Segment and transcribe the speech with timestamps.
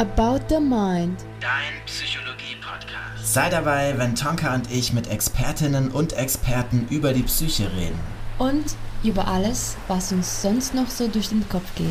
[0.00, 1.18] About the Mind.
[1.42, 3.34] Dein Psychologie-Podcast.
[3.34, 8.00] Sei dabei, wenn Tonka und ich mit Expertinnen und Experten über die Psyche reden.
[8.38, 8.64] Und
[9.04, 11.84] über alles, was uns sonst noch so durch den Kopf geht.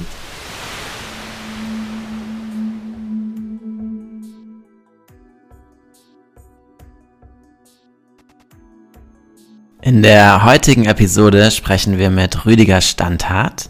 [9.83, 13.69] In der heutigen Episode sprechen wir mit Rüdiger Standhardt.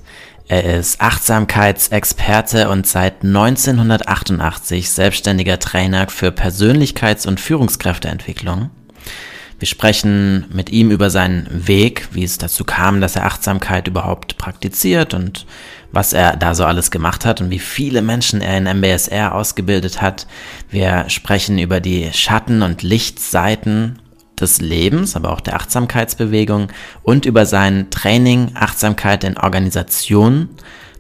[0.50, 8.72] Er ist Achtsamkeitsexperte und seit 1988 selbstständiger Trainer für Persönlichkeits- und Führungskräfteentwicklung.
[9.60, 14.40] Wir sprechen mit ihm über seinen Weg, wie es dazu kam, dass er Achtsamkeit überhaupt
[14.40, 15.46] praktiziert und
[15.92, 20.02] was er da so alles gemacht hat und wie viele Menschen er in MBSR ausgebildet
[20.02, 20.26] hat.
[20.72, 24.00] Wir sprechen über die Schatten- und Lichtseiten
[24.42, 26.70] des Lebens, aber auch der Achtsamkeitsbewegung
[27.04, 30.50] und über sein Training Achtsamkeit in Organisationen,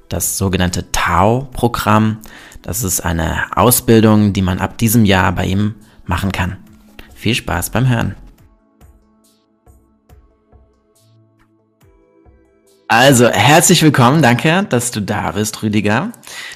[0.09, 2.17] das sogenannte TAO-Programm.
[2.61, 6.57] Das ist eine Ausbildung, die man ab diesem Jahr bei ihm machen kann.
[7.15, 8.15] Viel Spaß beim Hören.
[12.91, 16.11] Also, herzlich willkommen, danke, dass du da bist, Rüdiger.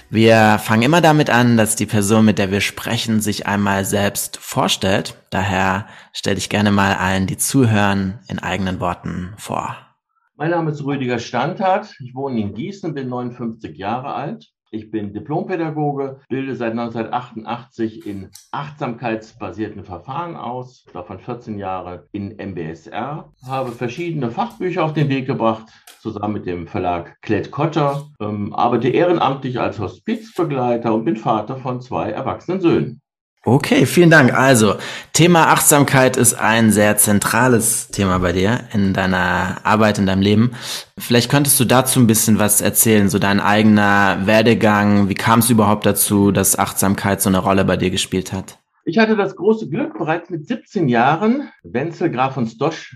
[0.09, 4.37] Wir fangen immer damit an, dass die Person, mit der wir sprechen, sich einmal selbst
[4.37, 5.15] vorstellt.
[5.29, 9.77] Daher stell dich gerne mal allen, die zuhören, in eigenen Worten vor.
[10.35, 11.93] Mein Name ist Rüdiger Standhardt.
[11.99, 14.52] Ich wohne in Gießen, bin 59 Jahre alt.
[14.73, 23.31] Ich bin Diplompädagoge, bilde seit 1988 in achtsamkeitsbasierten Verfahren aus, davon 14 Jahre in MBSR,
[23.45, 25.67] habe verschiedene Fachbücher auf den Weg gebracht,
[25.99, 32.09] zusammen mit dem Verlag Klett-Cotter, ähm, arbeite ehrenamtlich als Hospizbegleiter und bin Vater von zwei
[32.09, 33.02] erwachsenen Söhnen.
[33.45, 34.33] Okay, vielen Dank.
[34.33, 34.75] Also,
[35.11, 40.51] Thema Achtsamkeit ist ein sehr zentrales Thema bei dir in deiner Arbeit, in deinem Leben.
[40.97, 45.09] Vielleicht könntest du dazu ein bisschen was erzählen, so dein eigener Werdegang.
[45.09, 48.59] Wie kam es überhaupt dazu, dass Achtsamkeit so eine Rolle bei dir gespielt hat?
[48.85, 52.95] Ich hatte das große Glück, bereits mit 17 Jahren Wenzel Graf von Stosch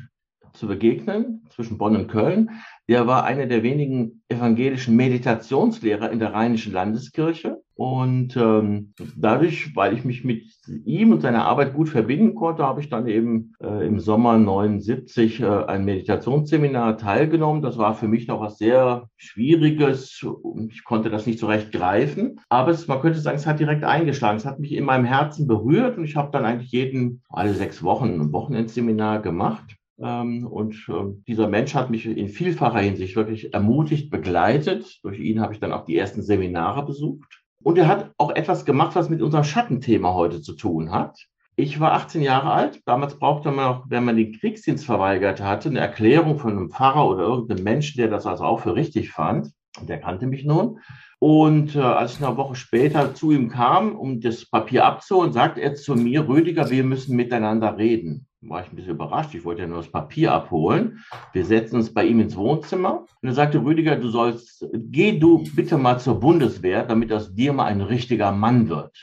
[0.53, 2.51] zu begegnen, zwischen Bonn und Köln.
[2.87, 7.61] Der war einer der wenigen evangelischen Meditationslehrer in der Rheinischen Landeskirche.
[7.77, 10.45] Und ähm, dadurch, weil ich mich mit
[10.83, 15.41] ihm und seiner Arbeit gut verbinden konnte, habe ich dann eben äh, im Sommer 79
[15.41, 17.61] äh, ein Meditationsseminar teilgenommen.
[17.61, 20.25] Das war für mich noch was sehr Schwieriges.
[20.71, 22.39] Ich konnte das nicht so recht greifen.
[22.49, 24.37] Aber es, man könnte sagen, es hat direkt eingeschlagen.
[24.37, 27.83] Es hat mich in meinem Herzen berührt und ich habe dann eigentlich jeden, alle sechs
[27.83, 29.75] Wochen ein Wochenendseminar gemacht.
[29.99, 34.97] Ähm, und ähm, dieser Mensch hat mich in vielfacher Hinsicht wirklich ermutigt, begleitet.
[35.03, 37.43] Durch ihn habe ich dann auch die ersten Seminare besucht.
[37.67, 41.27] Und er hat auch etwas gemacht, was mit unserem Schattenthema heute zu tun hat.
[41.57, 42.81] Ich war 18 Jahre alt.
[42.85, 47.05] Damals brauchte man auch, wenn man den Kriegsdienst verweigert hatte, eine Erklärung von einem Pfarrer
[47.05, 49.51] oder irgendeinem Menschen, der das also auch für richtig fand.
[49.81, 50.79] Der kannte mich nun.
[51.19, 55.57] Und äh, als ich eine Woche später zu ihm kam, um das Papier abzuholen, sagt
[55.57, 59.33] er zu mir, Rüdiger, wir müssen miteinander reden war ich ein bisschen überrascht.
[59.33, 61.03] Ich wollte ja nur das Papier abholen.
[61.33, 63.05] Wir setzen uns bei ihm ins Wohnzimmer.
[63.21, 67.53] Und er sagte, Rüdiger, du sollst, geh du bitte mal zur Bundeswehr, damit aus dir
[67.53, 68.95] mal ein richtiger Mann wird.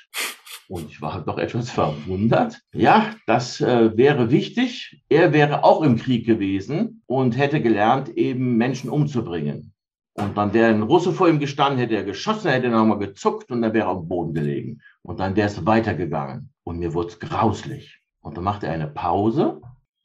[0.69, 2.63] Und ich war doch etwas verwundert.
[2.73, 5.03] Ja, das äh, wäre wichtig.
[5.09, 9.73] Er wäre auch im Krieg gewesen und hätte gelernt, eben Menschen umzubringen.
[10.15, 13.51] Und dann wäre ein Russe vor ihm gestanden, hätte er geschossen, hätte er nochmal gezuckt
[13.51, 14.81] und dann wäre er auf dem Boden gelegen.
[15.03, 16.51] Und dann wäre es weitergegangen.
[16.63, 18.01] Und mir wurde es grauslich.
[18.25, 19.61] Und dann machte er eine Pause,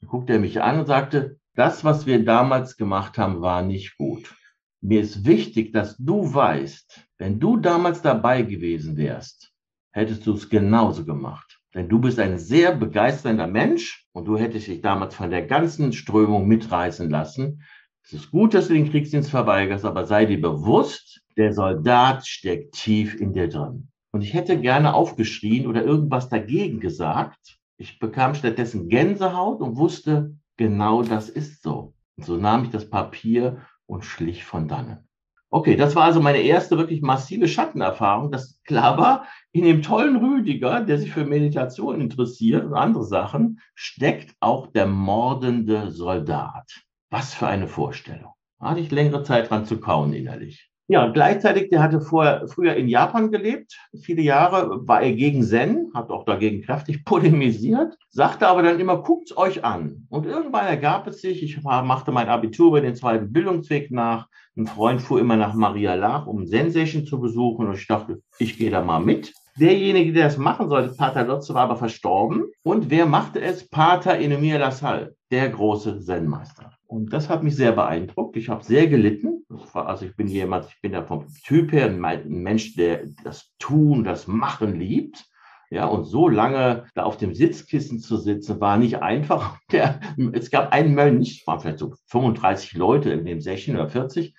[0.05, 4.35] guckte er mich an und sagte, das, was wir damals gemacht haben, war nicht gut.
[4.81, 9.53] Mir ist wichtig, dass du weißt, wenn du damals dabei gewesen wärst,
[9.91, 11.59] hättest du es genauso gemacht.
[11.73, 15.93] Denn du bist ein sehr begeisternder Mensch und du hättest dich damals von der ganzen
[15.93, 17.63] Strömung mitreißen lassen.
[18.03, 22.73] Es ist gut, dass du den Kriegsdienst verweigerst, aber sei dir bewusst, der Soldat steckt
[22.73, 23.89] tief in dir drin.
[24.11, 30.35] Und ich hätte gerne aufgeschrien oder irgendwas dagegen gesagt, ich bekam stattdessen Gänsehaut und wusste,
[30.57, 31.93] genau das ist so.
[32.17, 35.07] Und so nahm ich das Papier und schlich von dannen.
[35.49, 40.17] Okay, das war also meine erste wirklich massive Schattenerfahrung, dass klar war, in dem tollen
[40.17, 46.83] Rüdiger, der sich für Meditation interessiert und andere Sachen, steckt auch der mordende Soldat.
[47.09, 48.33] Was für eine Vorstellung.
[48.59, 50.68] Hatte ich längere Zeit dran zu kauen innerlich.
[50.91, 55.91] Ja, gleichzeitig, der hatte vorher, früher in Japan gelebt, viele Jahre, war er gegen Zen,
[55.93, 60.07] hat auch dagegen kräftig polemisiert, sagte aber dann immer, guckt's euch an.
[60.09, 64.27] Und irgendwann ergab es sich, ich machte mein Abitur über den zweiten Bildungsweg nach,
[64.57, 68.57] ein Freund fuhr immer nach Maria Lach, um Zen-Session zu besuchen und ich dachte, ich
[68.57, 69.31] gehe da mal mit.
[69.59, 72.45] Derjenige, der das machen sollte, Pater Lotze, war aber verstorben.
[72.63, 73.69] Und wer machte es?
[73.69, 76.73] Pater Enemir Lassalle, der große Zen-Meister.
[76.87, 78.35] Und das hat mich sehr beeindruckt.
[78.35, 79.45] Ich habe sehr gelitten.
[79.73, 84.03] Also ich bin jemand, ich bin ja vom Typ her ein Mensch, der das Tun,
[84.03, 85.25] das Machen liebt.
[85.71, 89.59] Ja, und so lange da auf dem Sitzkissen zu sitzen, war nicht einfach.
[89.71, 89.99] Der,
[90.33, 94.33] es gab einen Mönch, waren vielleicht so 35 Leute in dem 16 oder 40.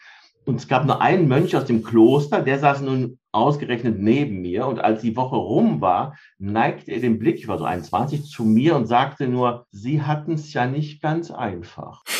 [0.45, 4.67] Und es gab nur einen Mönch aus dem Kloster, der saß nun ausgerechnet neben mir.
[4.67, 8.45] Und als die Woche rum war, neigte er den Blick, ich war so 21, zu
[8.45, 12.03] mir und sagte nur, Sie hatten es ja nicht ganz einfach.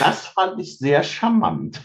[0.00, 1.80] Das fand ich sehr charmant.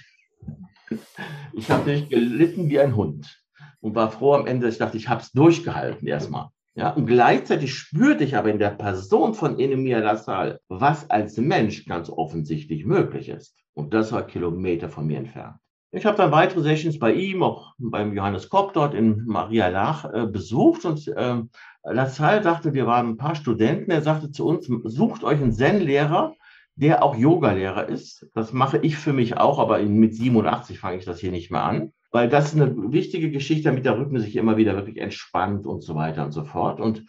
[1.53, 3.39] Ich habe nicht gelitten wie ein Hund
[3.81, 6.49] und war froh am Ende, dass ich dachte, ich habe es durchgehalten erstmal.
[6.75, 11.85] Ja, und gleichzeitig spürte ich aber in der Person von Enemir Lassalle, was als Mensch
[11.85, 13.55] ganz offensichtlich möglich ist.
[13.73, 15.57] Und das war Kilometer von mir entfernt.
[15.91, 20.11] Ich habe dann weitere Sessions bei ihm, auch beim Johannes Kopp dort in Maria Lach
[20.11, 21.49] äh, besucht und ähm,
[21.83, 26.33] Lassalle sagte, wir waren ein paar Studenten, er sagte zu uns, sucht euch einen Zen-Lehrer,
[26.75, 28.27] der auch Yogalehrer ist.
[28.33, 31.63] Das mache ich für mich auch, aber mit 87 fange ich das hier nicht mehr
[31.63, 35.67] an, weil das ist eine wichtige Geschichte, damit der Rücken sich immer wieder wirklich entspannt
[35.67, 36.79] und so weiter und so fort.
[36.79, 37.05] Und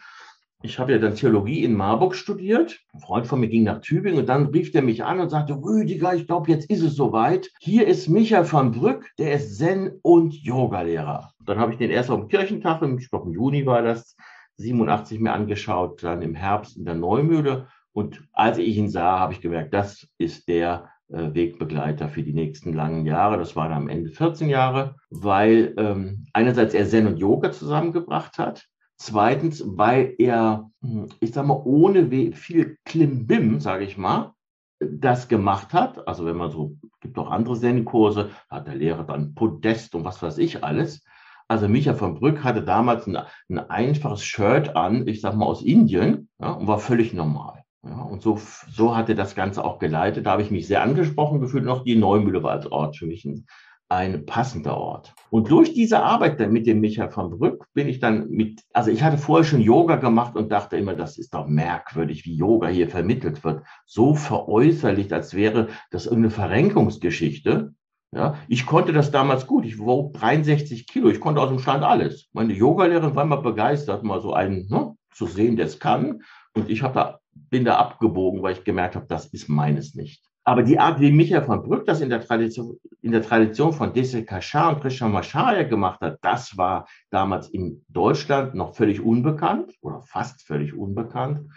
[0.65, 2.81] ich habe ja dann Theologie in Marburg studiert.
[2.95, 5.53] Ein Freund von mir ging nach Tübingen und dann rief der mich an und sagte,
[5.55, 7.51] Rüdiger, ich glaube, jetzt ist es soweit.
[7.61, 11.33] Hier ist Michael van Brück, der ist Zen- und Yogalehrer.
[11.45, 14.17] Dann habe ich den erst auf dem Kirchentag, ich glaube im Juni war das,
[14.57, 19.35] 87 mir angeschaut, dann im Herbst in der Neumühle und als ich ihn sah, habe
[19.35, 23.37] ich gemerkt, das ist der äh, Wegbegleiter für die nächsten langen Jahre.
[23.37, 28.67] Das waren am Ende 14 Jahre, weil ähm, einerseits er Zen und Yoga zusammengebracht hat.
[29.07, 34.33] Zweitens, weil er, hm, ich sag mal, ohne viel Klimbim, sage ich mal,
[34.81, 36.09] das gemacht hat.
[36.09, 40.23] Also wenn man so, gibt auch andere Zen-Kurse, hat der Lehrer dann Podest und was
[40.23, 41.05] weiß ich alles.
[41.49, 43.19] Also Micha von Brück hatte damals ein,
[43.51, 47.63] ein einfaches Shirt an, ich sag mal aus Indien, ja, und war völlig normal.
[47.83, 48.41] Ja, und so,
[48.71, 50.25] so er das Ganze auch geleitet.
[50.25, 51.65] Da habe ich mich sehr angesprochen gefühlt.
[51.65, 53.47] Noch die Neumühle war als Ort für mich ein,
[53.89, 55.15] ein passender Ort.
[55.31, 58.91] Und durch diese Arbeit dann mit dem Michael von Brück bin ich dann mit, also
[58.91, 62.69] ich hatte vorher schon Yoga gemacht und dachte immer, das ist doch merkwürdig, wie Yoga
[62.69, 63.63] hier vermittelt wird.
[63.85, 67.75] So veräußerlicht, als wäre das irgendeine Verrenkungsgeschichte.
[68.13, 69.65] Ja, ich konnte das damals gut.
[69.65, 71.09] Ich wog 63 Kilo.
[71.09, 72.29] Ich konnte aus dem Stand alles.
[72.33, 76.23] Meine Yogalehrerin war mal begeistert, mal so einen ne, zu sehen, der es kann.
[76.55, 80.25] Und ich habe da bin da abgebogen, weil ich gemerkt habe, das ist meines nicht.
[80.47, 83.95] Aber die Art, wie Michael von Brück das in der Tradition, in der Tradition von
[83.95, 89.73] Desi Kachar und Christian Macharya gemacht hat, das war damals in Deutschland noch völlig unbekannt
[89.81, 91.49] oder fast völlig unbekannt.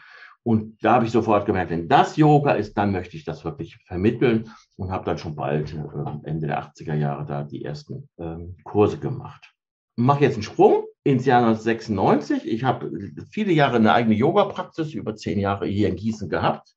[0.43, 3.77] Und da habe ich sofort gemerkt, wenn das Yoga ist, dann möchte ich das wirklich
[3.85, 8.55] vermitteln und habe dann schon bald äh, Ende der 80er Jahre da die ersten ähm,
[8.63, 9.53] Kurse gemacht.
[9.97, 12.47] Mache jetzt einen Sprung ins Jahr 1996.
[12.47, 12.89] Ich habe
[13.29, 16.76] viele Jahre eine eigene Yoga-Praxis, über zehn Jahre hier in Gießen gehabt.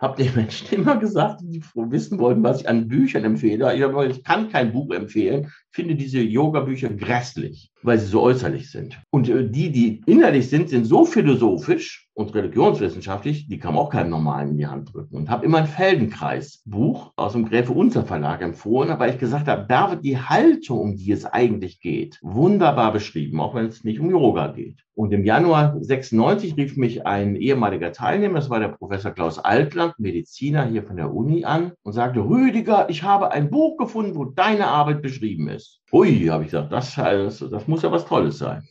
[0.00, 3.74] Habe den Menschen immer gesagt, die wissen wollten, was ich an Büchern empfehle.
[3.74, 5.50] Ich, ich kann kein Buch empfehlen.
[5.70, 9.00] finde diese Yoga-Bücher grässlich, weil sie so äußerlich sind.
[9.10, 13.90] Und äh, die, die innerlich sind, sind so philosophisch, und religionswissenschaftlich, die kann man auch
[13.90, 15.16] keinem Normalen in die Hand drücken.
[15.16, 19.66] Und habe immer ein Feldenkreis-Buch aus dem Gräfe Unzer Verlag empfohlen, weil ich gesagt habe,
[19.66, 24.00] da wird die Haltung, um die es eigentlich geht, wunderbar beschrieben, auch wenn es nicht
[24.00, 24.84] um Yoga geht.
[25.00, 29.94] Und im Januar 96 rief mich ein ehemaliger Teilnehmer, das war der Professor Klaus Altland,
[29.96, 34.26] Mediziner hier von der Uni an und sagte, Rüdiger, ich habe ein Buch gefunden, wo
[34.26, 35.80] deine Arbeit beschrieben ist.
[35.90, 38.62] Ui, habe ich gesagt, das, das, das muss ja was Tolles sein.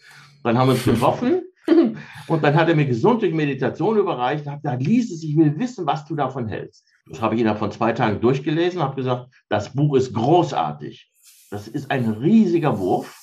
[0.43, 1.41] Dann haben wir uns getroffen
[2.27, 5.57] und dann hat er mir gesund durch Meditation überreicht, hat gesagt, lies es, ich will
[5.57, 6.85] wissen, was du davon hältst.
[7.07, 11.11] Das habe ich innerhalb von zwei Tagen durchgelesen, habe gesagt, das Buch ist großartig.
[11.49, 13.15] Das ist ein riesiger Wurf.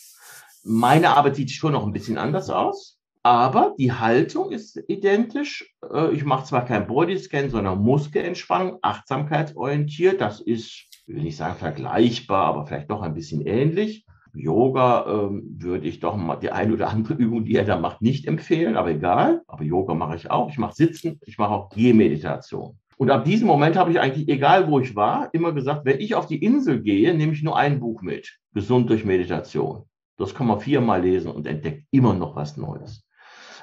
[0.64, 2.95] Meine Arbeit sieht schon noch ein bisschen anders aus,
[3.26, 5.74] aber die Haltung ist identisch.
[5.92, 10.20] Äh, ich mache zwar kein Bodyscan, sondern Muskelentspannung, achtsamkeitsorientiert.
[10.20, 14.06] Das ist, will nicht sagen vergleichbar, aber vielleicht doch ein bisschen ähnlich.
[14.32, 18.00] Yoga ähm, würde ich doch mal die eine oder andere Übung, die er da macht,
[18.00, 19.42] nicht empfehlen, aber egal.
[19.48, 20.48] Aber Yoga mache ich auch.
[20.48, 22.78] Ich mache Sitzen, ich mache auch Gehmeditation.
[22.96, 26.14] Und ab diesem Moment habe ich eigentlich, egal wo ich war, immer gesagt, wenn ich
[26.14, 28.38] auf die Insel gehe, nehme ich nur ein Buch mit.
[28.54, 29.82] Gesund durch Meditation.
[30.16, 33.05] Das kann man viermal lesen und entdeckt immer noch was Neues.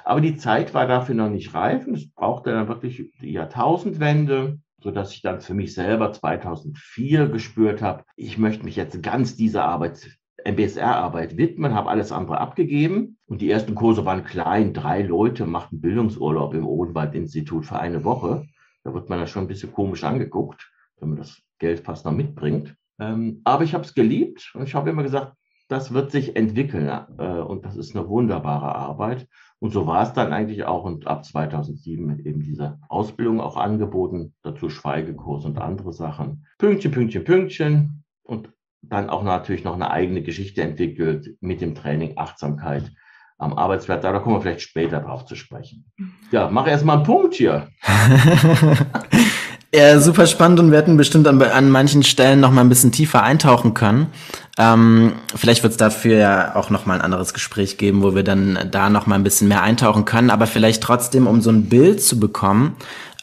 [0.04, 1.86] Aber die Zeit war dafür noch nicht reif.
[1.88, 7.80] Es brauchte dann wirklich die Jahrtausendwende, so dass ich dann für mich selber 2004 gespürt
[7.80, 13.16] habe, ich möchte mich jetzt ganz dieser Arbeit MBSR-Arbeit widmen, habe alles andere abgegeben.
[13.26, 14.74] Und die ersten Kurse waren klein.
[14.74, 18.46] Drei Leute machten Bildungsurlaub im Odenwald-Institut für eine Woche.
[18.84, 20.70] Da wird man ja schon ein bisschen komisch angeguckt,
[21.00, 22.76] wenn man das Geld fast noch mitbringt.
[23.00, 25.34] Ähm, aber ich habe es geliebt und ich habe immer gesagt,
[25.68, 29.26] das wird sich entwickeln äh, und das ist eine wunderbare Arbeit.
[29.64, 33.56] Und so war es dann eigentlich auch und ab 2007 mit eben dieser Ausbildung auch
[33.56, 36.44] angeboten, dazu Schweigekurs und andere Sachen.
[36.58, 38.50] Pünktchen, Pünktchen, Pünktchen und
[38.82, 42.92] dann auch natürlich noch eine eigene Geschichte entwickelt mit dem Training Achtsamkeit
[43.38, 44.02] am Arbeitsplatz.
[44.02, 45.86] Da kommen wir vielleicht später drauf zu sprechen.
[46.30, 47.68] Ja, mach erst mal einen Punkt hier.
[49.74, 52.92] ja, super spannend und wir hätten bestimmt an, an manchen Stellen noch mal ein bisschen
[52.92, 54.08] tiefer eintauchen können.
[54.56, 58.22] Ähm, vielleicht wird es dafür ja auch noch mal ein anderes Gespräch geben, wo wir
[58.22, 60.30] dann da noch mal ein bisschen mehr eintauchen können.
[60.30, 62.76] Aber vielleicht trotzdem, um so ein Bild zu bekommen.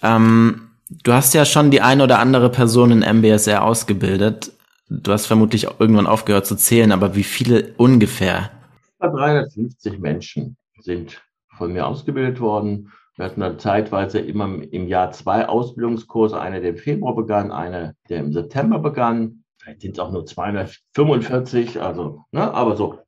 [0.04, 0.70] Ähm,
[1.04, 4.52] du hast ja schon die eine oder andere Person in MBSR ausgebildet.
[4.90, 8.52] Du hast vermutlich irgendwann aufgehört zu zählen, aber wie viele ungefähr?
[9.00, 11.22] 350 Menschen sind
[11.58, 12.92] von mir ausgebildet worden.
[13.16, 17.94] Wir hatten dann zeitweise immer im Jahr zwei Ausbildungskurse, einer, der im Februar begann, einer,
[18.10, 19.41] der im September begann.
[19.62, 23.00] Vielleicht sind es auch nur 245, also, ne, aber so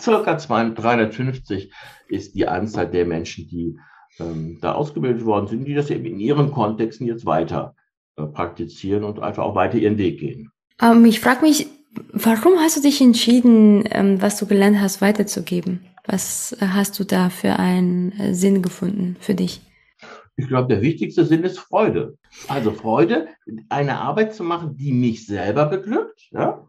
[0.00, 1.72] circa 350
[2.08, 3.78] ist die Anzahl der Menschen, die
[4.18, 7.76] ähm, da ausgebildet worden sind, die das eben in ihren Kontexten jetzt weiter
[8.16, 10.50] äh, praktizieren und einfach auch weiter ihren Weg gehen.
[10.82, 11.68] Ähm, ich frage mich,
[12.12, 15.86] warum hast du dich entschieden, ähm, was du gelernt hast, weiterzugeben?
[16.06, 19.60] Was hast du da für einen äh, Sinn gefunden für dich?
[20.40, 22.16] Ich glaube, der wichtigste Sinn ist Freude.
[22.48, 23.28] Also Freude,
[23.68, 26.66] eine Arbeit zu machen, die mich selber beglückt, ja?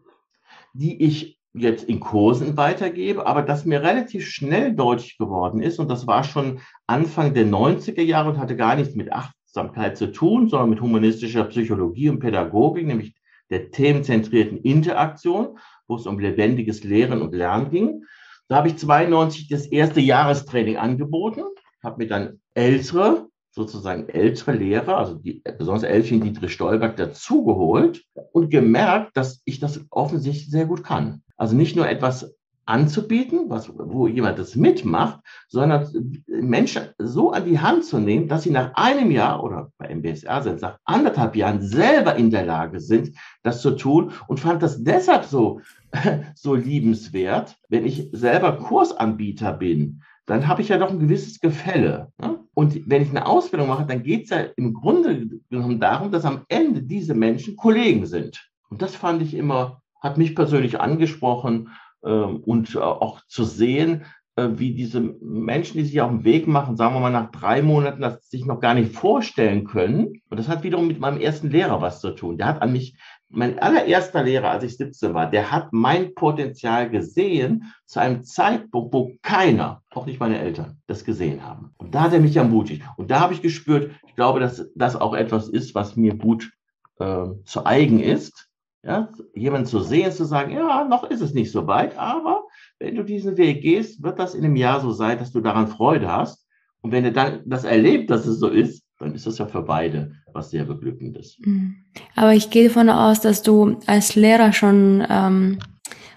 [0.74, 5.90] die ich jetzt in Kursen weitergebe, aber das mir relativ schnell deutlich geworden ist, und
[5.90, 10.50] das war schon Anfang der 90er Jahre und hatte gar nichts mit Achtsamkeit zu tun,
[10.50, 13.16] sondern mit humanistischer Psychologie und Pädagogik, nämlich
[13.50, 18.04] der themenzentrierten Interaktion, wo es um lebendiges Lehren und Lernen ging.
[18.50, 21.44] Da habe ich 92 das erste Jahrestraining angeboten,
[21.82, 28.50] habe mir dann ältere, sozusagen ältere Lehrer, also die, besonders Elfchen Dietrich Stolberg, dazugeholt und
[28.50, 31.22] gemerkt, dass ich das offensichtlich sehr gut kann.
[31.38, 32.34] Also nicht nur etwas
[32.66, 35.88] anzubieten, was, wo jemand das mitmacht, sondern
[36.28, 40.44] Menschen so an die Hand zu nehmen, dass sie nach einem Jahr oder bei MBSR
[40.44, 44.84] sind, nach anderthalb Jahren selber in der Lage sind, das zu tun und fand das
[44.84, 45.60] deshalb so,
[46.36, 52.14] so liebenswert, wenn ich selber Kursanbieter bin, dann habe ich ja doch ein gewisses Gefälle.
[52.22, 52.41] Ne?
[52.54, 56.26] Und wenn ich eine Ausbildung mache, dann geht es ja im Grunde genommen darum, dass
[56.26, 58.50] am Ende diese Menschen Kollegen sind.
[58.70, 61.70] Und das fand ich immer, hat mich persönlich angesprochen
[62.04, 64.04] ähm, und auch zu sehen,
[64.38, 67.62] äh, wie diese Menschen, die sich auf den Weg machen, sagen wir mal nach drei
[67.62, 70.22] Monaten, das sich noch gar nicht vorstellen können.
[70.30, 72.38] Und das hat wiederum mit meinem ersten Lehrer was zu tun.
[72.38, 72.96] Der hat an mich,
[73.32, 78.94] mein allererster Lehrer, als ich 17 war, der hat mein Potenzial gesehen zu einem Zeitpunkt,
[78.94, 81.74] wo keiner, auch nicht meine Eltern, das gesehen haben.
[81.78, 82.84] Und da hat er mich ermutigt.
[82.98, 86.52] Und da habe ich gespürt, ich glaube, dass das auch etwas ist, was mir gut
[87.00, 88.52] äh, zu eigen ist
[88.84, 92.46] ja, jemand zu sehen, zu sagen, ja, noch ist es nicht so weit, aber
[92.80, 95.68] wenn du diesen Weg gehst, wird das in einem Jahr so sein, dass du daran
[95.68, 96.48] Freude hast.
[96.82, 99.64] Und wenn du dann das erlebt, dass es so ist, dann ist das ja für
[99.64, 101.38] beide was sehr beglückendes.
[101.40, 101.76] Mhm.
[102.16, 105.60] Aber ich gehe davon aus, dass du als Lehrer schon ähm,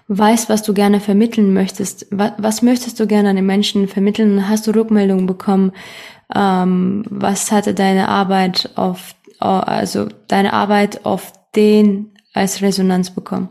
[0.07, 2.07] weißt, was du gerne vermitteln möchtest.
[2.11, 4.47] Was, was möchtest du gerne an den Menschen vermitteln?
[4.47, 5.71] Hast du Rückmeldungen bekommen?
[6.33, 13.49] Ähm, was hatte deine Arbeit auf, also deine Arbeit auf den als Resonanz bekommen?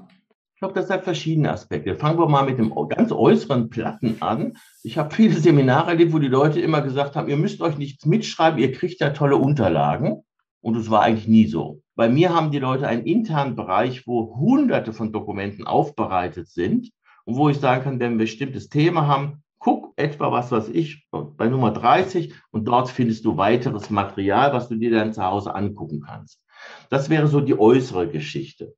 [0.65, 1.95] Glaube, das hat verschiedene Aspekte.
[1.95, 4.57] Fangen wir mal mit dem ganz äußeren Platten an.
[4.83, 8.07] Ich habe viele Seminare erlebt, wo die Leute immer gesagt haben, ihr müsst euch nichts
[8.07, 10.23] mitschreiben, ihr kriegt ja tolle Unterlagen.
[10.63, 11.83] Und es war eigentlich nie so.
[11.95, 16.93] Bei mir haben die Leute einen internen Bereich, wo hunderte von Dokumenten aufbereitet sind
[17.27, 20.71] und wo ich sagen kann, wenn wir ein bestimmtes Thema haben, guck etwa was, was
[20.71, 25.23] ich bei Nummer 30 und dort findest du weiteres Material, was du dir dann zu
[25.23, 26.41] Hause angucken kannst.
[26.89, 28.75] Das wäre so die äußere Geschichte.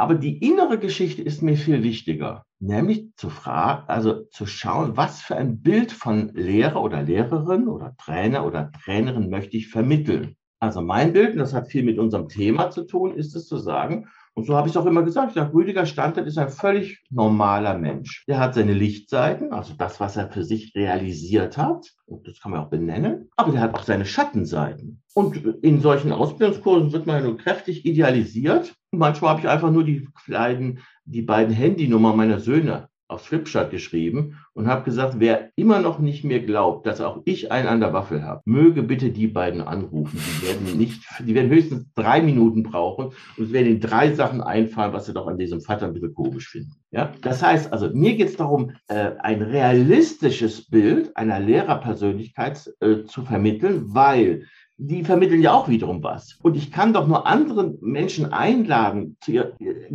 [0.00, 5.20] Aber die innere Geschichte ist mir viel wichtiger, nämlich zu fragen, also zu schauen, was
[5.20, 10.36] für ein Bild von Lehrer oder Lehrerin oder Trainer oder Trainerin möchte ich vermitteln.
[10.60, 13.58] Also mein Bild, und das hat viel mit unserem Thema zu tun, ist es zu
[13.58, 14.06] sagen,
[14.38, 15.30] und so habe ich es auch immer gesagt.
[15.30, 18.24] Ich sage, Rüdiger Standard ist ein völlig normaler Mensch.
[18.28, 21.90] Der hat seine Lichtseiten, also das, was er für sich realisiert hat.
[22.06, 23.30] Und das kann man auch benennen.
[23.34, 25.02] Aber der hat auch seine Schattenseiten.
[25.12, 28.76] Und in solchen Ausbildungskursen wird man ja nur kräftig idealisiert.
[28.92, 34.38] Manchmal habe ich einfach nur die kleinen, die beiden Handynummern meiner Söhne auf Flipchart geschrieben
[34.52, 37.94] und habe gesagt, wer immer noch nicht mehr glaubt, dass auch ich einen an der
[37.94, 40.20] Waffel habe, möge bitte die beiden anrufen.
[40.20, 44.42] Die werden nicht, die werden höchstens drei Minuten brauchen und es werden ihnen drei Sachen
[44.42, 46.72] einfallen, was sie doch an diesem Vater ein bisschen komisch finden.
[46.90, 53.04] Ja, das heißt also, mir geht es darum, äh, ein realistisches Bild einer Lehrerpersönlichkeit äh,
[53.04, 54.44] zu vermitteln, weil
[54.78, 56.38] die vermitteln ja auch wiederum was.
[56.42, 59.52] Und ich kann doch nur andere Menschen einladen, zu ihr,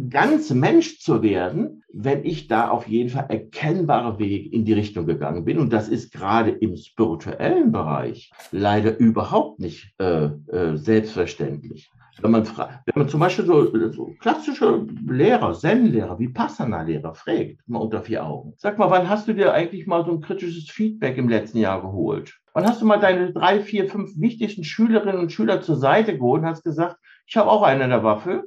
[0.10, 5.06] ganz Mensch zu werden, wenn ich da auf jeden Fall erkennbare Weg in die Richtung
[5.06, 5.60] gegangen bin.
[5.60, 11.92] Und das ist gerade im spirituellen Bereich leider überhaupt nicht äh, äh, selbstverständlich.
[12.22, 17.80] Wenn man, wenn man zum Beispiel so, so klassische Lehrer, Zen-Lehrer, wie Passana-Lehrer fragt, mal
[17.80, 18.54] unter vier Augen.
[18.58, 21.82] Sag mal, wann hast du dir eigentlich mal so ein kritisches Feedback im letzten Jahr
[21.82, 22.40] geholt?
[22.54, 26.44] Wann hast du mal deine drei, vier, fünf wichtigsten Schülerinnen und Schüler zur Seite geholt
[26.44, 28.44] und hast gesagt, ich habe auch eine in der Waffe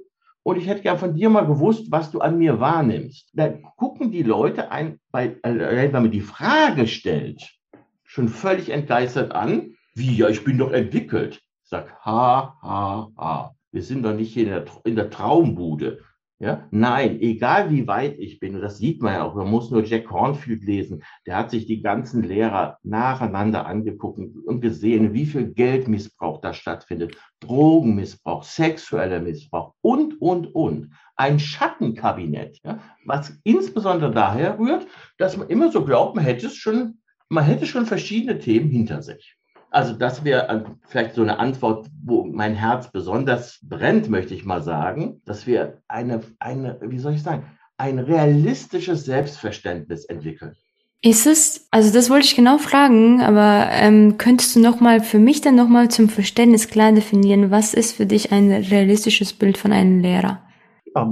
[0.47, 3.31] und ich hätte gern von dir mal gewusst, was du an mir wahrnimmst.
[3.33, 7.59] Da gucken die Leute ein, bei, wenn man die Frage stellt,
[8.05, 11.43] schon völlig entgeistert an, wie, ja, ich bin doch entwickelt.
[11.65, 13.57] sag, ha, ha, ha.
[13.73, 15.99] Wir sind doch nicht hier in der, in der Traumbude.
[16.39, 16.69] Ja?
[16.71, 20.11] Nein, egal wie weit ich bin, das sieht man ja auch, man muss nur Jack
[20.11, 26.43] Hornfield lesen, der hat sich die ganzen Lehrer nacheinander angeguckt und gesehen, wie viel Geldmissbrauch
[26.43, 30.93] da stattfindet, Drogenmissbrauch, sexueller Missbrauch und, und, und.
[31.17, 32.81] Ein Schattenkabinett, ja?
[33.07, 36.99] was insbesondere daher rührt, dass man immer so glaubt, man hätte schon,
[37.31, 39.39] man hätte schon verschiedene Themen hinter sich.
[39.77, 44.63] Also das wäre vielleicht so eine Antwort, wo mein Herz besonders brennt, möchte ich mal
[44.63, 47.45] sagen, dass wir eine, eine, wie soll ich sagen,
[47.77, 50.57] ein realistisches Selbstverständnis entwickeln.
[51.03, 55.43] Ist es, also das wollte ich genau fragen, aber ähm, könntest du nochmal für mich
[55.43, 60.01] dann nochmal zum Verständnis klar definieren, was ist für dich ein realistisches Bild von einem
[60.01, 60.46] Lehrer?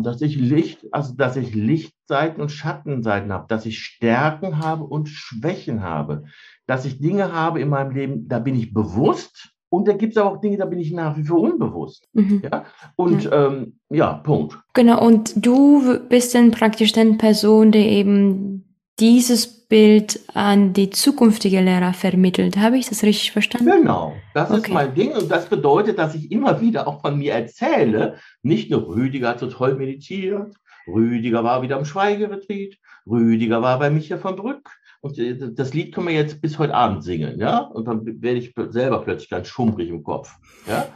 [0.02, 5.08] Dass ich Licht, also dass ich Lichtseiten und Schattenseiten habe, dass ich Stärken habe und
[5.08, 6.24] Schwächen habe,
[6.66, 10.16] dass ich Dinge habe in meinem Leben, da bin ich bewusst und da gibt es
[10.16, 12.08] aber auch Dinge, da bin ich nach wie vor unbewusst.
[12.12, 12.42] Mhm.
[12.44, 12.64] Ja?
[12.96, 13.48] Und ja.
[13.48, 14.58] Ähm, ja, Punkt.
[14.72, 21.60] Genau, und du bist dann praktisch dann Person, die eben dieses Bild an die zukünftige
[21.60, 22.56] Lehrer vermittelt.
[22.56, 23.70] Habe ich das richtig verstanden?
[23.70, 24.60] Genau, das okay.
[24.60, 28.70] ist mein Ding und das bedeutet, dass ich immer wieder auch von mir erzähle, nicht
[28.70, 30.54] nur Rüdiger hat so toll meditiert,
[30.86, 32.74] Rüdiger war wieder im Schweigeretreat,
[33.06, 34.68] Rüdiger war bei Micha von Brück,
[35.04, 37.58] und äh, das Lied können wir jetzt bis heute Abend singen, ja?
[37.58, 40.34] Und dann werde ich selber plötzlich ganz schummrig im Kopf,
[40.66, 40.86] ja?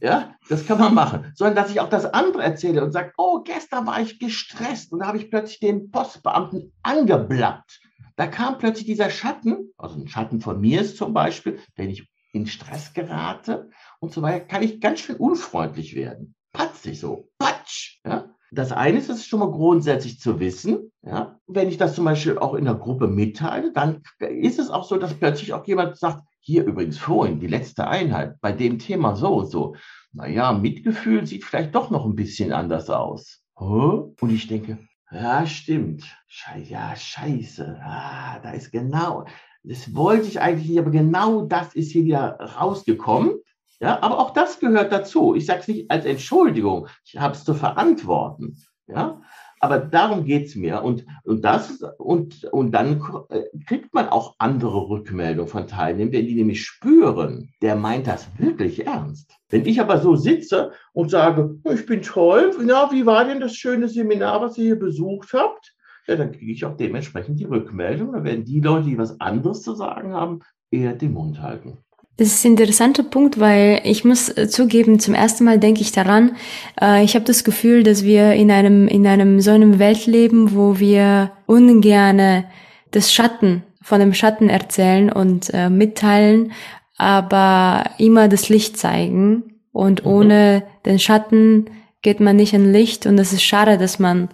[0.00, 1.32] Ja, das kann man machen.
[1.36, 4.98] Sondern dass ich auch das andere erzähle und sage, oh, gestern war ich gestresst und
[4.98, 7.80] da habe ich plötzlich den Postbeamten angeblappt.
[8.16, 12.08] Da kam plötzlich dieser Schatten, also ein Schatten von mir ist zum Beispiel, wenn ich
[12.32, 16.34] in Stress gerate und so weiter, kann ich ganz schön unfreundlich werden.
[16.52, 18.00] Patzig so, patsch.
[18.06, 18.30] Ja?
[18.50, 20.92] Das eine ist es schon mal grundsätzlich zu wissen.
[21.02, 21.38] Ja?
[21.46, 24.96] Wenn ich das zum Beispiel auch in der Gruppe mitteile, dann ist es auch so,
[24.96, 29.34] dass plötzlich auch jemand sagt, hier übrigens vorhin, die letzte Einheit, bei dem Thema so
[29.34, 29.74] und so.
[30.12, 33.42] Naja, Mitgefühl sieht vielleicht doch noch ein bisschen anders aus.
[33.54, 34.78] Und ich denke,
[35.10, 36.04] ja, stimmt.
[36.28, 37.80] Scheiße, ja, scheiße.
[37.82, 39.26] Ah, da ist genau,
[39.62, 43.36] das wollte ich eigentlich nicht, aber genau das ist hier wieder rausgekommen.
[43.80, 45.34] Ja, aber auch das gehört dazu.
[45.34, 48.56] Ich sage es nicht als Entschuldigung, ich habe es zu verantworten.
[48.86, 49.20] Ja,
[49.60, 50.82] aber darum geht es mir.
[50.82, 56.34] Und, und, das, und, und dann äh, kriegt man auch andere Rückmeldungen von Teilnehmern, die
[56.34, 59.32] nämlich spüren, der meint das wirklich ernst.
[59.48, 63.54] Wenn ich aber so sitze und sage, ich bin toll, na, wie war denn das
[63.54, 65.72] schöne Seminar, was ihr hier besucht habt?
[66.06, 68.12] Ja, dann kriege ich auch dementsprechend die Rückmeldung.
[68.12, 70.40] Dann werden die Leute, die was anderes zu sagen haben,
[70.70, 71.78] eher den Mund halten.
[72.18, 75.92] Das ist ein interessanter Punkt, weil ich muss äh, zugeben, zum ersten Mal denke ich
[75.92, 76.36] daran,
[76.80, 80.54] äh, ich habe das Gefühl, dass wir in einem, in einem so einem Welt leben,
[80.54, 82.46] wo wir ungerne
[82.90, 86.52] das Schatten von dem Schatten erzählen und äh, mitteilen,
[86.96, 89.60] aber immer das Licht zeigen.
[89.72, 90.10] Und mhm.
[90.10, 91.66] ohne den Schatten
[92.00, 94.28] geht man nicht in Licht und es ist schade, dass man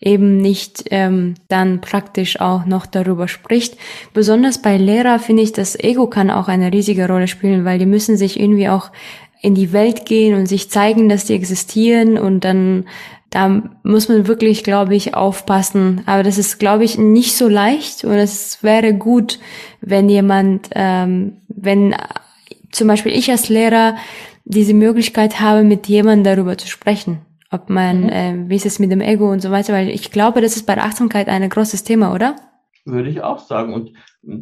[0.00, 3.76] eben nicht ähm, dann praktisch auch noch darüber spricht.
[4.14, 7.86] Besonders bei Lehrer finde ich, das Ego kann auch eine riesige Rolle spielen, weil die
[7.86, 8.90] müssen sich irgendwie auch
[9.40, 12.86] in die Welt gehen und sich zeigen, dass die existieren und dann
[13.30, 16.00] da muss man wirklich, glaube ich, aufpassen.
[16.06, 19.38] Aber das ist, glaube ich, nicht so leicht und es wäre gut,
[19.82, 21.94] wenn jemand, ähm, wenn
[22.70, 23.96] zum Beispiel ich als Lehrer
[24.46, 27.18] diese Möglichkeit habe, mit jemandem darüber zu sprechen
[27.50, 28.08] ob man, mhm.
[28.08, 30.66] äh, wie ist es mit dem Ego und so weiter, weil ich glaube, das ist
[30.66, 32.36] bei der Achtsamkeit ein großes Thema, oder?
[32.84, 33.74] Würde ich auch sagen.
[33.74, 33.92] Und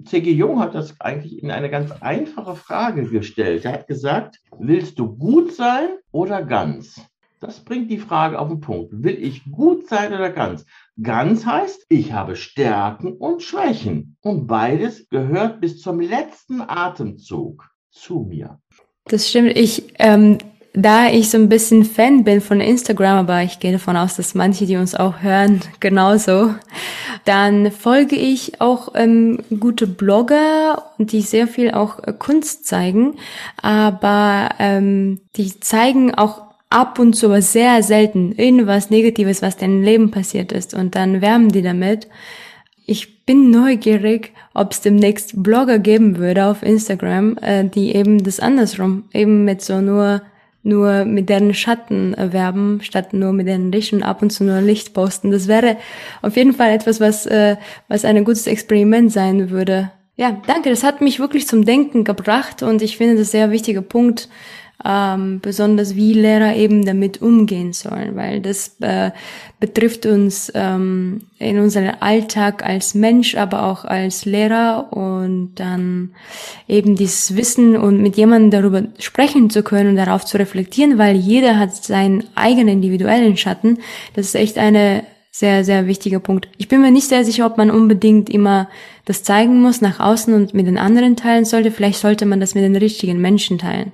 [0.07, 0.31] C.G.
[0.33, 3.64] Jung hat das eigentlich in eine ganz einfache Frage gestellt.
[3.64, 7.01] Er hat gesagt, willst du gut sein oder ganz?
[7.40, 8.90] Das bringt die Frage auf den Punkt.
[8.92, 10.64] Will ich gut sein oder ganz?
[11.03, 14.16] Ganz heißt, ich habe Stärken und Schwächen.
[14.23, 18.59] Und beides gehört bis zum letzten Atemzug zu mir.
[19.05, 19.57] Das stimmt.
[19.57, 20.38] Ich, ähm,
[20.77, 24.35] da ich so ein bisschen Fan bin von Instagram, aber ich gehe davon aus, dass
[24.35, 26.55] manche, die uns auch hören, genauso,
[27.25, 33.15] dann folge ich auch ähm, gute Blogger, die sehr viel auch äh, Kunst zeigen,
[33.61, 39.83] aber ähm, die zeigen auch ab und zu, aber sehr selten, irgendwas Negatives, was deinem
[39.83, 40.75] Leben passiert ist.
[40.75, 42.07] Und dann wärmen die damit.
[42.85, 48.41] Ich bin neugierig, ob es demnächst Blogger geben würde auf Instagram, äh, die eben das
[48.41, 50.21] andersrum, eben mit so nur
[50.67, 54.61] nur mit deren Schatten erwerben, statt nur mit deren Licht und ab und zu nur
[54.61, 55.31] Licht posten.
[55.31, 55.77] Das wäre
[56.23, 57.57] auf jeden Fall etwas, was, äh,
[57.89, 59.93] was ein gutes Experiment sein würde.
[60.17, 60.71] Ja, danke.
[60.71, 64.29] Das hat mich wirklich zum Denken gebracht und ich finde das sehr wichtiger Punkt,
[64.85, 69.11] ähm, besonders wie Lehrer eben damit umgehen sollen, weil das äh,
[69.59, 76.11] betrifft uns ähm, in unserem Alltag als Mensch, aber auch als Lehrer und dann
[76.69, 81.17] eben dieses Wissen und mit jemandem darüber sprechen zu können und darauf zu reflektieren, weil
[81.17, 83.79] jeder hat seinen eigenen individuellen Schatten.
[84.15, 86.49] Das ist echt eine sehr, sehr wichtiger Punkt.
[86.57, 88.69] Ich bin mir nicht sehr sicher, ob man unbedingt immer
[89.05, 91.71] das zeigen muss nach außen und mit den anderen teilen sollte.
[91.71, 93.93] Vielleicht sollte man das mit den richtigen Menschen teilen.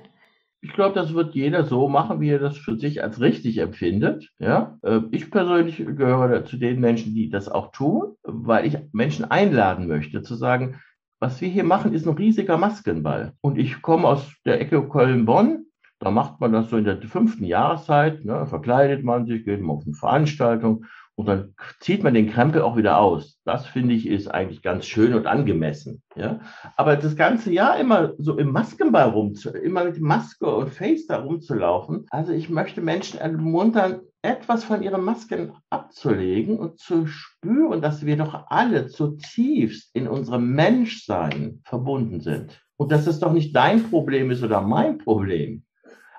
[0.63, 4.29] Ich glaube, das wird jeder so machen, wie er das für sich als richtig empfindet.
[4.39, 9.25] Ja, äh, ich persönlich gehöre zu den Menschen, die das auch tun, weil ich Menschen
[9.29, 10.79] einladen möchte, zu sagen,
[11.19, 13.33] was wir hier machen, ist ein riesiger Maskenball.
[13.41, 15.65] Und ich komme aus der Ecke Köln-Bonn.
[15.99, 18.23] Da macht man das so in der fünften Jahreszeit.
[18.23, 22.61] Ne, verkleidet man sich, geht man auf eine Veranstaltung und dann zieht man den Krempel
[22.61, 23.37] auch wieder aus.
[23.45, 26.01] Das finde ich ist eigentlich ganz schön und angemessen.
[26.15, 26.39] Ja?
[26.75, 31.17] Aber das ganze Jahr immer so im Maskenball rumzu, immer mit Maske und Face da
[31.17, 32.07] rumzulaufen.
[32.09, 38.17] Also ich möchte Menschen ermuntern, etwas von ihren Masken abzulegen und zu spüren, dass wir
[38.17, 42.61] doch alle zutiefst in unserem Menschsein verbunden sind.
[42.77, 45.63] Und dass es doch nicht dein Problem ist oder mein Problem,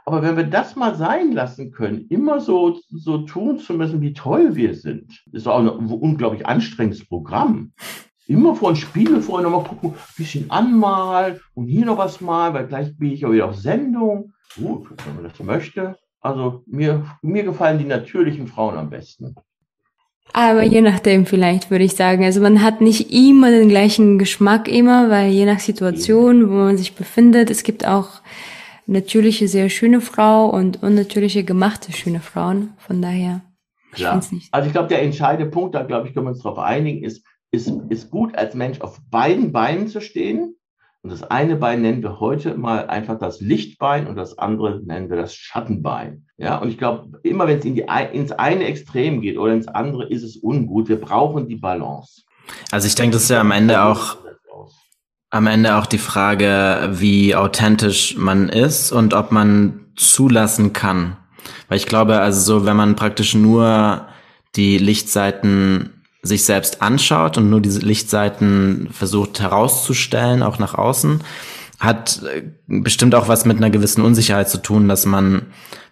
[0.07, 4.13] aber wenn wir das mal sein lassen können, immer so, so tun zu müssen, wie
[4.13, 7.73] toll wir sind, ist auch ein unglaublich anstrengendes Programm.
[8.27, 12.55] Immer vor den Spiegel vorher nochmal gucken, ein bisschen anmalen und hier noch was malen,
[12.55, 14.33] weil gleich bin ich auch wieder auf Sendung.
[14.57, 15.97] Gut, wenn man das möchte.
[16.21, 19.35] Also mir, mir gefallen die natürlichen Frauen am besten.
[20.33, 22.25] Aber je nachdem vielleicht, würde ich sagen.
[22.25, 26.77] Also man hat nicht immer den gleichen Geschmack immer, weil je nach Situation, wo man
[26.77, 28.23] sich befindet, es gibt auch
[28.87, 32.75] natürliche, sehr schöne Frau und unnatürliche, gemachte, schöne Frauen.
[32.79, 33.43] Von daher.
[33.93, 34.21] Klar.
[34.23, 34.49] Ich nicht.
[34.53, 37.25] Also ich glaube, der entscheidende Punkt, da glaube ich, können wir uns darauf einigen, ist,
[37.51, 40.57] ist, ist gut als Mensch auf beiden Beinen zu stehen.
[41.03, 45.11] Und das eine Bein nennen wir heute mal einfach das Lichtbein und das andere nennen
[45.11, 46.27] wir das Schattenbein.
[46.39, 49.69] Ja, und ich glaube, immer wenn es in die, ins eine Extrem geht oder ins
[49.69, 50.89] andere, ist es ungut.
[50.89, 52.23] Wir brauchen die Balance.
[52.71, 54.17] Also ich denke, das ist ja am Ende auch
[55.35, 61.17] am Ende auch die Frage, wie authentisch man ist und ob man zulassen kann.
[61.69, 64.07] Weil ich glaube, also so, wenn man praktisch nur
[64.55, 65.91] die Lichtseiten
[66.23, 71.21] sich selbst anschaut und nur diese Lichtseiten versucht herauszustellen, auch nach außen,
[71.85, 75.43] hat äh, bestimmt auch was mit einer gewissen Unsicherheit zu tun, dass man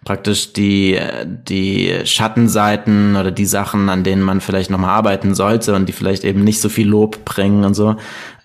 [0.03, 5.87] praktisch die, die Schattenseiten oder die Sachen, an denen man vielleicht nochmal arbeiten sollte und
[5.87, 7.95] die vielleicht eben nicht so viel Lob bringen und so,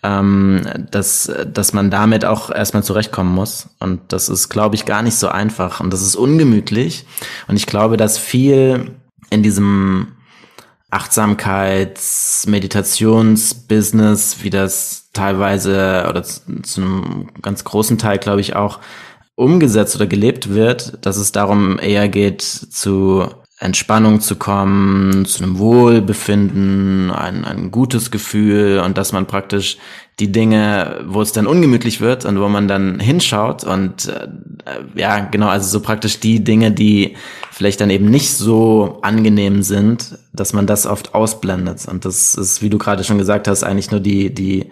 [0.03, 3.71] ähm, dass, dass man damit auch erstmal zurechtkommen muss.
[3.81, 7.07] Und das ist, glaube ich, gar nicht so einfach und das ist ungemütlich.
[7.49, 8.93] Und ich glaube, dass viel
[9.31, 10.09] in diesem
[10.90, 18.81] Achtsamkeits-, Meditations-Business, wie das teilweise oder zu, zu einem ganz großen Teil, glaube ich, auch
[19.35, 23.29] umgesetzt oder gelebt wird, dass es darum eher geht, zu
[23.61, 29.79] Entspannung zu kommen, zu einem Wohlbefinden, ein, ein gutes Gefühl und dass man praktisch
[30.20, 34.29] die Dinge, wo es dann ungemütlich wird und wo man dann hinschaut und äh,
[34.94, 37.16] ja, genau, also so praktisch die Dinge, die
[37.59, 41.88] vielleicht dann eben nicht so angenehm sind, dass man das oft ausblendet.
[41.88, 44.71] Und das ist, wie du gerade schon gesagt hast, eigentlich nur die, die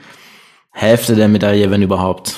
[0.71, 2.37] Hälfte der Medaille, wenn überhaupt.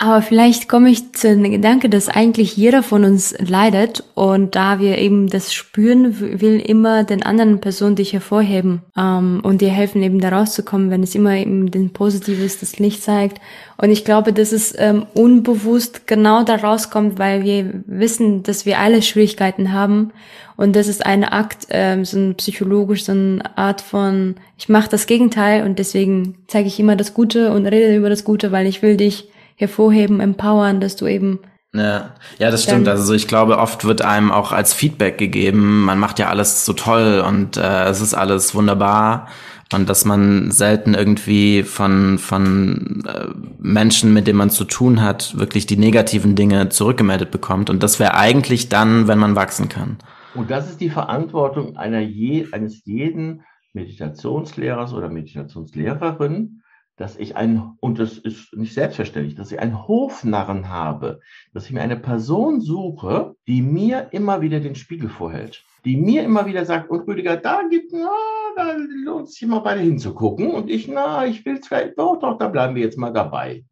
[0.00, 4.78] Aber vielleicht komme ich zu dem Gedanke, dass eigentlich jeder von uns leidet und da
[4.78, 10.00] wir eben das spüren, will immer den anderen Person dich hervorheben ähm, und dir helfen
[10.04, 13.40] eben da rauszukommen, wenn es immer eben den Positives, das Licht zeigt.
[13.76, 18.78] Und ich glaube, dass es ähm, unbewusst genau da rauskommt, weil wir wissen, dass wir
[18.78, 20.12] alle Schwierigkeiten haben
[20.56, 24.88] und das ist ein Akt, ähm, so ein psychologisch, so eine Art von, ich mache
[24.88, 28.68] das Gegenteil und deswegen zeige ich immer das Gute und rede über das Gute, weil
[28.68, 31.40] ich will dich hervorheben, empowern, dass du eben
[31.74, 32.88] ja, ja, das stimmt.
[32.88, 36.72] Also ich glaube, oft wird einem auch als Feedback gegeben, man macht ja alles so
[36.72, 39.28] toll und äh, es ist alles wunderbar
[39.74, 43.26] und dass man selten irgendwie von von äh,
[43.58, 48.00] Menschen, mit denen man zu tun hat, wirklich die negativen Dinge zurückgemeldet bekommt und das
[48.00, 49.98] wäre eigentlich dann, wenn man wachsen kann.
[50.34, 53.42] Und das ist die Verantwortung einer je, eines jeden
[53.74, 56.57] Meditationslehrers oder Meditationslehrerin,
[56.98, 61.20] dass ich ein, und das ist nicht selbstverständlich, dass ich einen Hofnarren habe,
[61.54, 66.24] dass ich mir eine Person suche, die mir immer wieder den Spiegel vorhält, die mir
[66.24, 68.10] immer wieder sagt, und Rüdiger, da gibt, na,
[68.56, 72.48] da lohnt sich mal beide hinzugucken, und ich, na, ich will vielleicht, doch, doch, da
[72.48, 73.64] bleiben wir jetzt mal dabei.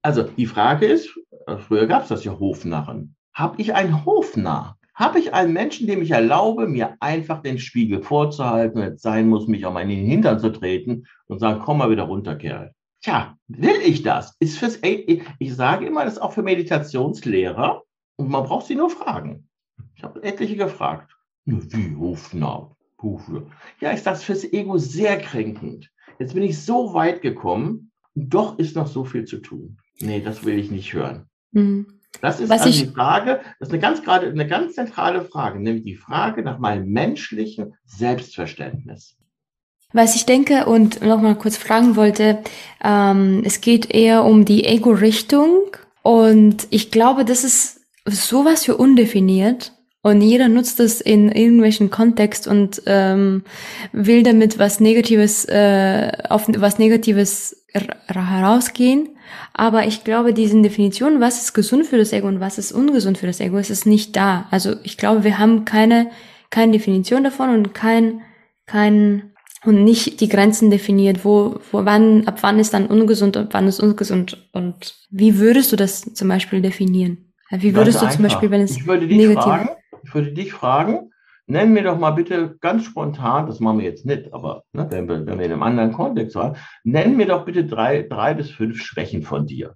[0.00, 1.10] Also die Frage ist,
[1.66, 3.16] früher gab es das ja Hofnarren.
[3.34, 4.78] Habe ich einen Hofnarr?
[4.94, 9.28] Habe ich einen Menschen, dem ich erlaube, mir einfach den Spiegel vorzuhalten, wenn es sein
[9.28, 12.72] muss, mich auf meinen Hintern zu treten und sagen, komm mal wieder runter, Kerl.
[13.02, 14.36] Tja, will ich das?
[14.38, 17.82] Ist fürs, ich sage immer, das ist auch für Meditationslehrer
[18.16, 19.48] und man braucht sie nur fragen.
[19.96, 21.14] Ich habe etliche gefragt.
[21.44, 22.70] Wie Hofner?
[23.80, 25.90] Ja, ist das fürs Ego sehr kränkend.
[26.18, 29.76] Jetzt bin ich so weit gekommen, und doch ist noch so viel zu tun.
[30.00, 31.28] Nee, das will ich nicht hören.
[31.50, 32.00] Mhm.
[32.20, 35.84] Das ist also die Frage, das ist eine ganz gerade eine ganz zentrale Frage, nämlich
[35.84, 39.16] die Frage nach meinem menschlichen Selbstverständnis.
[39.92, 42.38] Was ich denke und nochmal kurz fragen wollte,
[42.82, 49.72] ähm, es geht eher um die Ego-Richtung und ich glaube, das ist sowas für undefiniert
[50.02, 53.44] und jeder nutzt es in irgendwelchen Kontext und ähm,
[53.92, 57.64] will damit was Negatives äh, auf was Negatives
[58.06, 59.13] herausgehen.
[59.52, 63.18] Aber ich glaube, diese Definition, was ist gesund für das Ego und was ist ungesund
[63.18, 64.46] für das Ego, ist es nicht da.
[64.50, 66.10] Also ich glaube, wir haben keine,
[66.50, 68.22] keine Definition davon und kein,
[68.66, 69.32] kein,
[69.64, 73.66] und nicht die Grenzen definiert, wo, wo wann, ab wann ist dann ungesund und wann
[73.66, 77.32] ist ungesund und wie würdest du das zum Beispiel definieren?
[77.50, 79.68] Wie würdest Ganz du zum Beispiel, wenn es ich würde dich negativ fragen,
[80.02, 81.10] ich würde dich fragen,
[81.46, 85.08] nenn mir doch mal bitte ganz spontan, das machen wir jetzt nicht, aber ne, wenn,
[85.08, 88.50] wir, wenn wir in einem anderen Kontext waren, nenn mir doch bitte drei, drei bis
[88.50, 89.74] fünf Schwächen von dir.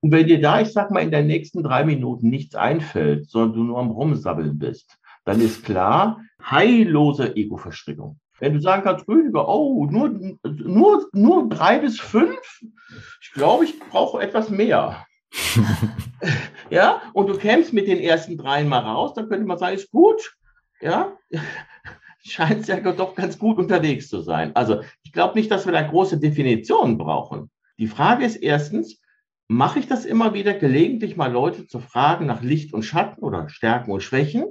[0.00, 3.52] Und wenn dir da, ich sag mal, in den nächsten drei Minuten nichts einfällt, sondern
[3.54, 8.18] du nur am Rumsabbeln bist, dann ist klar, heillose Ego-Verstrickung.
[8.38, 10.10] Wenn du sagen kannst, Rüdiger, oh, nur,
[10.42, 12.60] nur, nur drei bis fünf,
[13.22, 15.06] ich glaube, ich brauche etwas mehr.
[16.70, 19.90] ja, und du kämst mit den ersten dreien mal raus, dann könnte man sagen, ist
[19.90, 20.36] gut,
[20.84, 21.16] ja,
[22.22, 24.54] scheint ja doch ganz gut unterwegs zu sein.
[24.54, 27.50] Also ich glaube nicht, dass wir da große Definitionen brauchen.
[27.78, 29.00] Die Frage ist erstens,
[29.48, 33.48] mache ich das immer wieder gelegentlich mal Leute zu fragen nach Licht und Schatten oder
[33.48, 34.44] Stärken und Schwächen?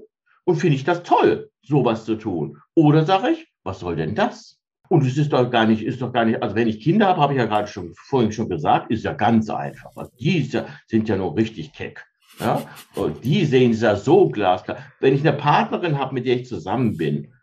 [0.46, 2.58] Und finde ich das toll, sowas zu tun?
[2.76, 4.60] Oder sage ich, was soll denn das?
[4.90, 7.22] Und es ist doch gar nicht, ist doch gar nicht, also wenn ich Kinder habe,
[7.22, 9.96] habe ich ja gerade schon vorhin schon gesagt, ist ja ganz einfach.
[9.96, 10.52] Also die
[10.88, 12.06] sind ja nur richtig keck.
[12.40, 12.64] Ja?
[12.96, 14.78] Und die sehen es ja so glasklar.
[15.00, 17.34] Wenn ich eine Partnerin habe, mit der ich zusammen bin,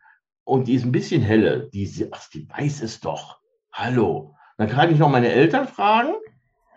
[0.45, 3.39] und die ist ein bisschen helle, die, ach, die weiß es doch.
[3.73, 4.35] Hallo.
[4.57, 6.15] Dann kann ich noch meine Eltern fragen.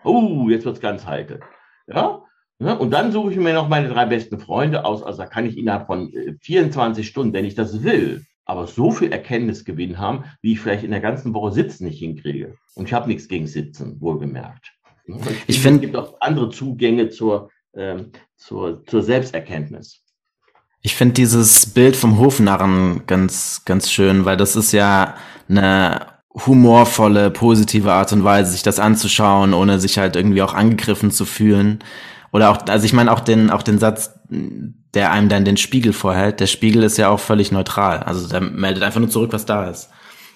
[0.04, 1.40] Oh, jetzt wird es ganz heikel.
[1.86, 2.22] Ja?
[2.60, 2.74] ja?
[2.74, 5.02] Und dann suche ich mir noch meine drei besten Freunde aus.
[5.02, 8.90] Also da kann ich innerhalb von 24 äh, Stunden, wenn ich das will, aber so
[8.90, 12.56] viel Erkenntnisgewinn haben, wie ich vielleicht in der ganzen Woche Sitzen nicht hinkriege.
[12.74, 14.72] Und ich habe nichts gegen Sitzen, wohlgemerkt.
[15.06, 15.16] Ich,
[15.48, 20.00] ich finde, es gibt auch andere Zugänge zur, ähm, zur, zur Selbsterkenntnis.
[20.82, 25.14] Ich finde dieses Bild vom Hofnarren ganz, ganz schön, weil das ist ja
[25.48, 26.06] eine
[26.46, 31.24] humorvolle, positive Art und Weise, sich das anzuschauen, ohne sich halt irgendwie auch angegriffen zu
[31.24, 31.78] fühlen.
[32.32, 35.92] Oder auch, also ich meine auch den, auch den Satz, der einem dann den Spiegel
[35.92, 36.40] vorhält.
[36.40, 38.00] Der Spiegel ist ja auch völlig neutral.
[38.00, 39.88] Also der meldet einfach nur zurück, was da ist.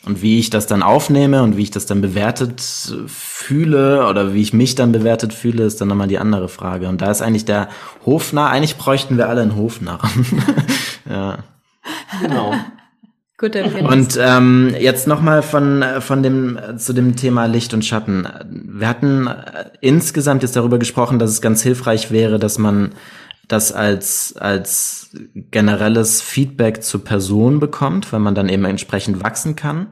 [0.08, 2.62] Und wie ich das dann aufnehme und wie ich das dann bewertet
[3.06, 6.88] fühle oder wie ich mich dann bewertet fühle, ist dann nochmal die andere Frage.
[6.88, 7.68] Und da ist eigentlich der
[8.06, 10.26] Hofnarr, eigentlich bräuchten wir alle einen Hofnarren.
[11.10, 11.40] ja.
[12.22, 12.54] Genau.
[13.36, 18.26] Gute Und ähm, jetzt nochmal von, von dem zu dem Thema Licht und Schatten.
[18.50, 19.28] Wir hatten
[19.82, 22.92] insgesamt jetzt darüber gesprochen, dass es ganz hilfreich wäre, dass man
[23.46, 25.07] das als, als
[25.50, 29.88] generelles Feedback zur Person bekommt, weil man dann eben entsprechend wachsen kann.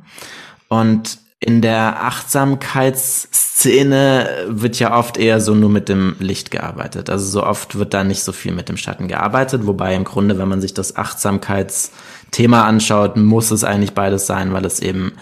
[0.68, 7.08] Und in der Achtsamkeitsszene wird ja oft eher so nur mit dem Licht gearbeitet.
[7.10, 10.38] Also so oft wird da nicht so viel mit dem Schatten gearbeitet, wobei im Grunde,
[10.38, 15.12] wenn man sich das Achtsamkeitsthema anschaut, muss es eigentlich beides sein, weil es eben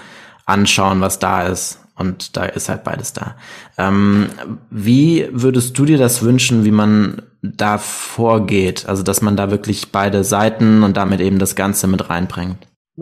[0.46, 3.36] anschauen, was da ist und da ist halt beides da.
[3.78, 4.28] Ähm,
[4.70, 7.22] wie würdest du dir das wünschen, wie man
[7.56, 8.86] da vorgeht?
[8.86, 12.58] Also, dass man da wirklich beide Seiten und damit eben das Ganze mit reinbringt.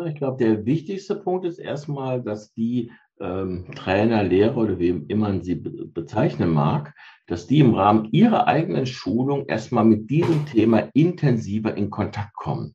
[0.07, 5.29] Ich glaube, der wichtigste Punkt ist erstmal, dass die ähm, Trainer, Lehrer oder wie immer
[5.29, 6.95] man sie be bezeichnen mag,
[7.27, 12.75] dass die im Rahmen ihrer eigenen Schulung erstmal mit diesem Thema intensiver in Kontakt kommen.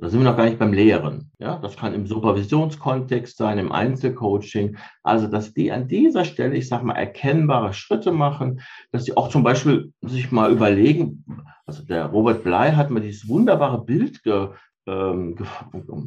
[0.00, 1.30] Da sind wir noch gar nicht beim Lehren.
[1.38, 4.78] Ja, das kann im Supervisionskontext sein, im Einzelcoaching.
[5.02, 8.60] Also, dass die an dieser Stelle, ich sage mal, erkennbare Schritte machen,
[8.92, 11.24] dass sie auch zum Beispiel sich mal überlegen,
[11.66, 14.48] also der Robert Blei hat mir dieses wunderbare Bild ge,
[14.86, 15.36] äh, ähm,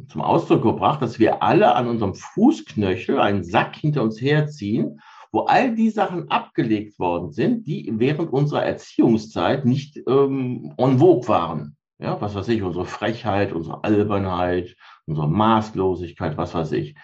[0.08, 5.42] zum Ausdruck gebracht, dass wir alle an unserem Fußknöchel einen Sack hinter uns herziehen, wo
[5.42, 11.73] all die Sachen abgelegt worden sind, die während unserer Erziehungszeit nicht ähm, en vogue waren.
[11.98, 14.76] Ja, was weiß ich, unsere Frechheit, unsere Albernheit,
[15.06, 16.96] unsere Maßlosigkeit, was weiß ich.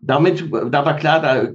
[0.00, 1.48] Damit, da war klar, da,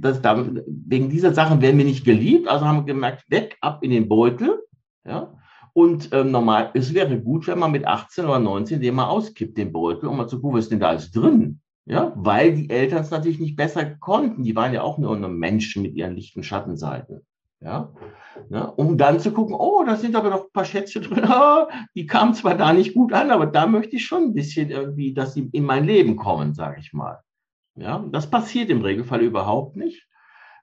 [0.00, 3.82] dass, da, wegen dieser Sachen werden wir nicht geliebt, also haben wir gemerkt, weg, ab
[3.82, 4.60] in den Beutel.
[5.04, 5.34] Ja,
[5.72, 9.56] und ähm, normal, es wäre gut, wenn man mit 18 oder 19 den mal auskippt,
[9.56, 11.60] den Beutel, um mal zu gucken, was ist denn da alles drin?
[11.86, 14.44] Ja, weil die Eltern es natürlich nicht besser konnten.
[14.44, 17.22] Die waren ja auch nur Menschen mit ihren lichten Schattenseiten.
[17.60, 17.92] Ja,
[18.48, 21.28] ja, um dann zu gucken, oh, da sind aber noch ein paar Schätze drin.
[21.94, 25.12] die kamen zwar da nicht gut an, aber da möchte ich schon ein bisschen irgendwie,
[25.12, 27.18] dass sie in mein Leben kommen, sage ich mal.
[27.76, 30.06] Ja, das passiert im Regelfall überhaupt nicht.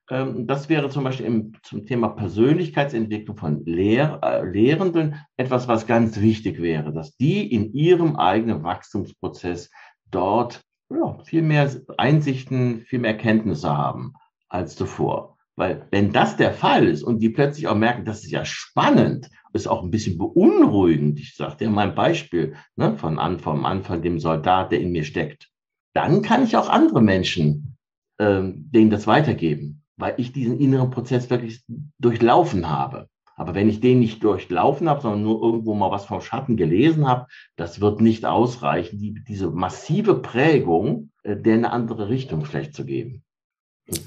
[0.10, 5.88] Ähm, das wäre zum Beispiel im, zum Thema Persönlichkeitsentwicklung von Lehr, äh, Lehrenden etwas, was
[5.88, 9.70] ganz wichtig wäre, dass die in ihrem eigenen Wachstumsprozess
[10.10, 14.14] dort ja, viel mehr Einsichten, viel mehr Kenntnisse haben
[14.48, 15.37] als zuvor.
[15.58, 19.30] Weil wenn das der Fall ist und die plötzlich auch merken, das ist ja spannend,
[19.54, 24.02] ist auch ein bisschen beunruhigend, ich sage dir mein Beispiel ne, von an, vom Anfang
[24.02, 25.50] dem Soldat, der in mir steckt,
[25.94, 27.76] dann kann ich auch andere Menschen
[28.20, 31.64] ähm, denen das weitergeben weil ich diesen inneren Prozess wirklich
[32.00, 33.10] durchlaufen habe.
[33.36, 37.08] Aber wenn ich den nicht durchlaufen habe, sondern nur irgendwo mal was vom Schatten gelesen
[37.08, 42.74] habe, das wird nicht ausreichen, die, diese massive Prägung, äh, der eine andere Richtung vielleicht
[42.74, 43.24] zu geben.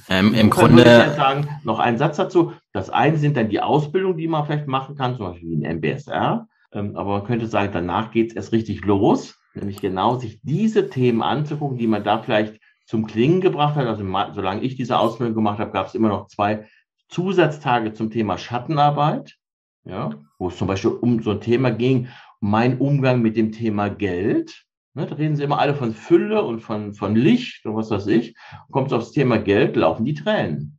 [0.09, 0.85] Ähm, Im Grunde.
[0.85, 2.53] Würde ich sagen, noch ein Satz dazu.
[2.73, 5.77] Das eine sind dann die Ausbildungen, die man vielleicht machen kann, zum Beispiel wie ein
[5.77, 6.47] MBSR.
[6.73, 10.89] Ähm, aber man könnte sagen, danach geht es erst richtig los, nämlich genau sich diese
[10.89, 13.87] Themen anzugucken, die man da vielleicht zum Klingen gebracht hat.
[13.87, 16.67] Also solange ich diese Ausbildung gemacht habe, gab es immer noch zwei
[17.09, 19.37] Zusatztage zum Thema Schattenarbeit,
[19.85, 22.09] ja, wo es zum Beispiel um so ein Thema ging,
[22.41, 24.65] mein Umgang mit dem Thema Geld.
[24.95, 28.09] Ne, da reden sie immer alle von Fülle und von, von Licht und was weiß
[28.09, 28.35] ich.
[28.71, 30.79] Kommt es aufs Thema Geld, laufen die Tränen.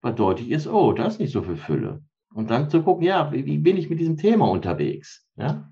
[0.00, 2.02] Weil deutlich ist, oh, da ist nicht so viel Fülle.
[2.32, 5.26] Und dann zu gucken, ja, wie, wie bin ich mit diesem Thema unterwegs?
[5.36, 5.70] Ja,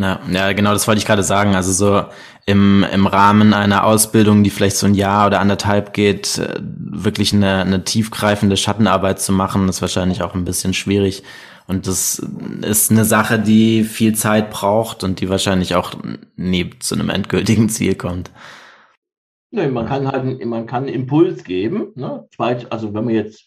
[0.00, 1.54] ja, ja, genau, das wollte ich gerade sagen.
[1.54, 2.04] Also so
[2.46, 7.34] im, im Rahmen einer Ausbildung, die vielleicht so ein Jahr oder anderthalb geht, äh, wirklich
[7.34, 11.22] eine, eine tiefgreifende Schattenarbeit zu machen, ist wahrscheinlich auch ein bisschen schwierig.
[11.70, 12.18] Und das
[12.62, 15.92] ist eine Sache, die viel Zeit braucht und die wahrscheinlich auch
[16.34, 18.32] nie zu einem endgültigen Ziel kommt.
[19.52, 21.92] Nee, man kann halt, man kann einen Impuls geben.
[21.94, 22.26] Ne?
[22.70, 23.46] Also wenn man jetzt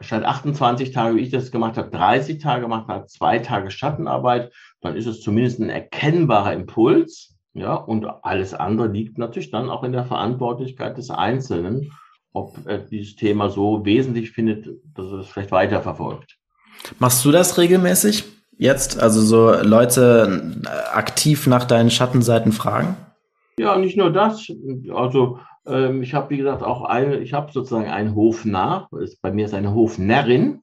[0.00, 4.50] statt 28 Tage, wie ich das gemacht habe, 30 Tage gemacht hat, zwei Tage Schattenarbeit,
[4.80, 7.36] dann ist es zumindest ein erkennbarer Impuls.
[7.52, 11.92] Ja, und alles andere liegt natürlich dann auch in der Verantwortlichkeit des Einzelnen,
[12.32, 16.37] ob er dieses Thema so wesentlich findet, dass es vielleicht weiterverfolgt.
[16.98, 18.24] Machst du das regelmäßig
[18.56, 19.00] jetzt?
[19.00, 20.60] Also so Leute
[20.92, 22.96] aktiv nach deinen Schattenseiten fragen?
[23.58, 24.50] Ja, nicht nur das.
[24.94, 28.88] Also ähm, ich habe, wie gesagt, auch eine, ich habe sozusagen einen Hofnarr.
[29.20, 30.62] Bei mir ist eine Hofnärrin,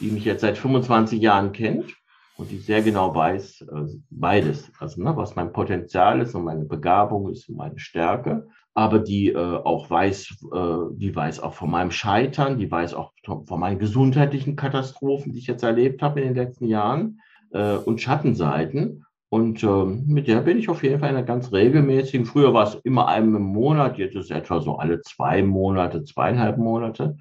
[0.00, 1.94] die mich jetzt seit 25 Jahren kennt
[2.36, 6.64] und die sehr genau weiß, äh, beides, also ne, was mein Potenzial ist und meine
[6.64, 11.70] Begabung ist und meine Stärke, aber die äh, auch weiß, äh, die weiß auch von
[11.70, 16.28] meinem Scheitern, die weiß auch von meinen gesundheitlichen Katastrophen, die ich jetzt erlebt habe in
[16.28, 17.20] den letzten Jahren
[17.52, 19.04] äh, und Schattenseiten.
[19.28, 22.64] Und ähm, mit der bin ich auf jeden Fall in einer ganz regelmäßigen, früher war
[22.64, 27.16] es immer einmal im Monat, jetzt ist es etwa so alle zwei Monate, zweieinhalb Monate,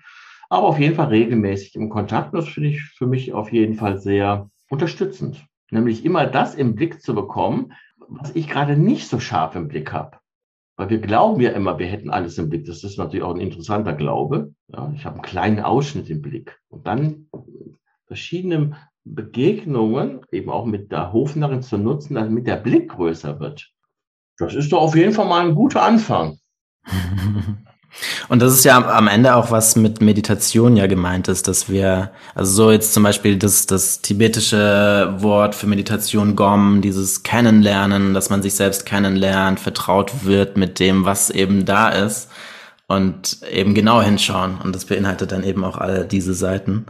[0.50, 2.34] aber auf jeden Fall regelmäßig im Kontakt.
[2.34, 5.46] das finde ich für mich auf jeden Fall sehr unterstützend.
[5.72, 7.74] Nämlich immer das im Blick zu bekommen,
[8.08, 10.19] was ich gerade nicht so scharf im Blick habe.
[10.80, 12.64] Weil wir glauben ja immer, wir hätten alles im Blick.
[12.64, 14.54] Das ist natürlich auch ein interessanter Glaube.
[14.70, 16.58] Ja, ich habe einen kleinen Ausschnitt im Blick.
[16.70, 17.28] Und dann
[18.06, 23.74] verschiedene Begegnungen eben auch mit der Hofnerin zu nutzen, damit der Blick größer wird.
[24.38, 26.38] Das ist doch auf jeden Fall mal ein guter Anfang.
[28.28, 32.12] Und das ist ja am Ende auch was mit Meditation ja gemeint ist, dass wir,
[32.36, 38.30] also so jetzt zum Beispiel das, das tibetische Wort für Meditation Gom, dieses Kennenlernen, dass
[38.30, 42.30] man sich selbst kennenlernt, vertraut wird mit dem, was eben da ist
[42.88, 44.58] und eben genau hinschauen.
[44.64, 46.86] Und das beinhaltet dann eben auch all diese Seiten.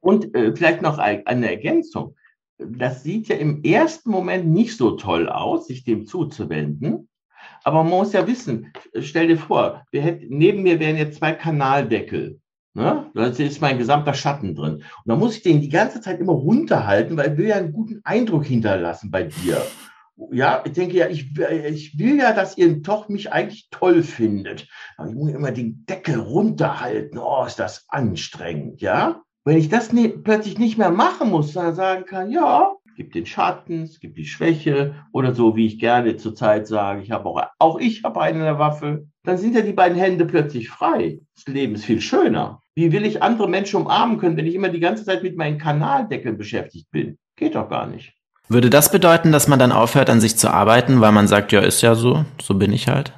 [0.00, 2.14] Und äh, vielleicht noch eine Ergänzung.
[2.58, 7.08] Das sieht ja im ersten Moment nicht so toll aus, sich dem zuzuwenden.
[7.66, 12.38] Aber man muss ja wissen, stell dir vor, hätten, neben mir wären jetzt zwei Kanaldeckel.
[12.74, 13.10] Ne?
[13.12, 14.74] Da ist mein gesamter Schatten drin.
[14.74, 17.72] Und da muss ich den die ganze Zeit immer runterhalten, weil ich will ja einen
[17.72, 19.60] guten Eindruck hinterlassen bei dir.
[20.30, 21.36] Ja, ich denke ja, ich,
[21.68, 24.68] ich will ja, dass ihr doch mich eigentlich toll findet.
[24.96, 27.18] Aber ich muss immer den Deckel runterhalten.
[27.18, 29.22] Oh, ist das anstrengend, ja?
[29.44, 33.26] Wenn ich das ne plötzlich nicht mehr machen muss, sondern sagen kann, ja, gibt den
[33.26, 37.42] Schatten, es gibt die Schwäche oder so, wie ich gerne zurzeit sage, ich habe auch,
[37.58, 41.20] auch ich habe eine Waffe, dann sind ja die beiden Hände plötzlich frei.
[41.34, 42.60] Das Leben ist viel schöner.
[42.74, 45.58] Wie will ich andere Menschen umarmen können, wenn ich immer die ganze Zeit mit meinen
[45.58, 47.18] Kanaldeckeln beschäftigt bin?
[47.36, 48.14] Geht doch gar nicht.
[48.48, 51.60] Würde das bedeuten, dass man dann aufhört, an sich zu arbeiten, weil man sagt, ja,
[51.60, 53.12] ist ja so, so bin ich halt?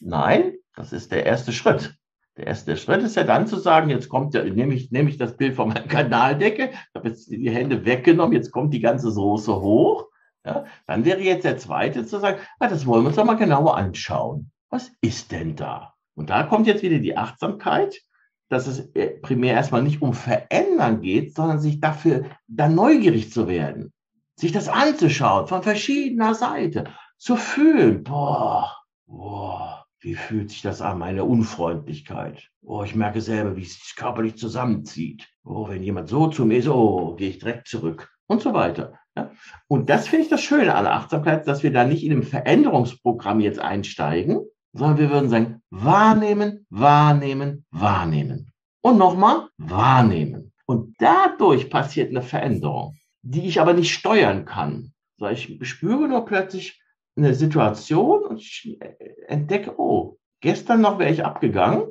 [0.00, 1.94] Nein, das ist der erste Schritt.
[2.36, 5.18] Der erste Schritt ist ja dann zu sagen, jetzt kommt ja, nehme ich, nehme ich
[5.18, 9.60] das Bild von meiner Kanaldecke, habe jetzt die Hände weggenommen, jetzt kommt die ganze Soße
[9.60, 10.08] hoch.
[10.44, 13.34] Ja, dann wäre jetzt der zweite zu sagen, ah, das wollen wir uns doch mal
[13.34, 14.50] genauer anschauen.
[14.70, 15.94] Was ist denn da?
[16.14, 18.00] Und da kommt jetzt wieder die Achtsamkeit,
[18.48, 23.46] dass es äh, primär erstmal nicht um Verändern geht, sondern sich dafür dann neugierig zu
[23.46, 23.92] werden,
[24.36, 26.84] sich das anzuschauen von verschiedener Seite,
[27.18, 28.76] zu fühlen, boah,
[29.06, 32.50] boah, wie fühlt sich das an, meine Unfreundlichkeit?
[32.62, 35.28] Oh, ich merke selber, wie es sich körperlich zusammenzieht.
[35.44, 38.98] Oh, wenn jemand so zu mir ist, oh, gehe ich direkt zurück und so weiter.
[39.16, 39.30] Ja?
[39.68, 42.24] Und das finde ich das Schöne an der Achtsamkeit, dass wir da nicht in einem
[42.24, 44.40] Veränderungsprogramm jetzt einsteigen,
[44.72, 48.52] sondern wir würden sagen, wahrnehmen, wahrnehmen, wahrnehmen.
[48.80, 50.52] Und nochmal, wahrnehmen.
[50.66, 54.92] Und dadurch passiert eine Veränderung, die ich aber nicht steuern kann.
[55.30, 56.81] Ich spüre nur plötzlich,
[57.16, 58.78] eine Situation und ich
[59.26, 61.84] entdecke, oh, gestern noch wäre ich abgegangen,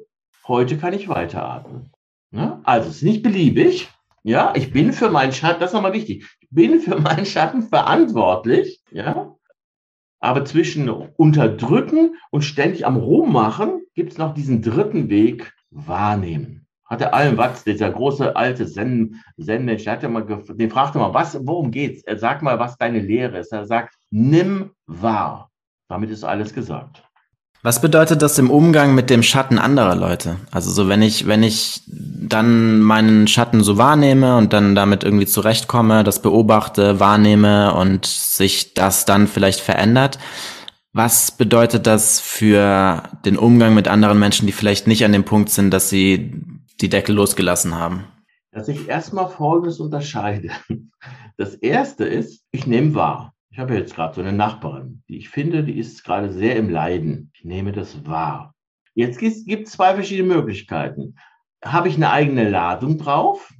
[0.47, 1.91] heute kann ich weiteratmen.
[2.31, 2.61] Ja?
[2.63, 3.89] Also es ist nicht beliebig.
[4.23, 7.63] Ja, ich bin für meinen Schatten, das ist nochmal wichtig, ich bin für meinen Schatten
[7.63, 8.83] verantwortlich.
[8.91, 9.35] Ja,
[10.21, 16.67] aber zwischen Unterdrücken und ständig am Rummachen gibt es noch diesen dritten Weg, wahrnehmen.
[16.91, 21.71] Hat der Allen Watz, dieser große alte Zen, Zen mal den fragte mal, was, worum
[21.71, 22.03] geht's?
[22.03, 23.53] Er sagt mal, was deine Lehre ist.
[23.53, 25.49] Er sagt, nimm wahr.
[25.87, 27.01] Damit ist alles gesagt.
[27.63, 30.35] Was bedeutet das im Umgang mit dem Schatten anderer Leute?
[30.51, 35.27] Also so, wenn ich, wenn ich dann meinen Schatten so wahrnehme und dann damit irgendwie
[35.27, 40.19] zurechtkomme, das beobachte, wahrnehme und sich das dann vielleicht verändert,
[40.91, 45.51] was bedeutet das für den Umgang mit anderen Menschen, die vielleicht nicht an dem Punkt
[45.51, 46.33] sind, dass sie
[46.81, 48.05] die Deckel losgelassen haben?
[48.51, 50.51] Dass ich erstmal Folgendes unterscheide.
[51.37, 53.33] Das erste ist, ich nehme wahr.
[53.49, 56.69] Ich habe jetzt gerade so eine Nachbarin, die ich finde, die ist gerade sehr im
[56.69, 57.31] Leiden.
[57.33, 58.53] Ich nehme das wahr.
[58.93, 61.15] Jetzt gibt es zwei verschiedene Möglichkeiten.
[61.63, 63.51] Habe ich eine eigene Ladung drauf,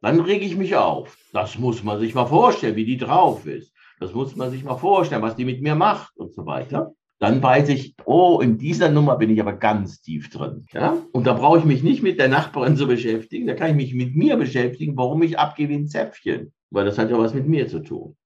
[0.00, 1.16] dann rege ich mich auf.
[1.32, 3.72] Das muss man sich mal vorstellen, wie die drauf ist.
[3.98, 6.94] Das muss man sich mal vorstellen, was die mit mir macht und so weiter.
[7.20, 10.64] Dann weiß ich, oh, in dieser Nummer bin ich aber ganz tief drin.
[10.72, 10.96] Ja?
[11.12, 13.46] Und da brauche ich mich nicht mit der Nachbarin zu beschäftigen.
[13.46, 16.52] Da kann ich mich mit mir beschäftigen, warum ich abgehe wie ein Zäpfchen.
[16.70, 18.16] Weil das hat ja was mit mir zu tun.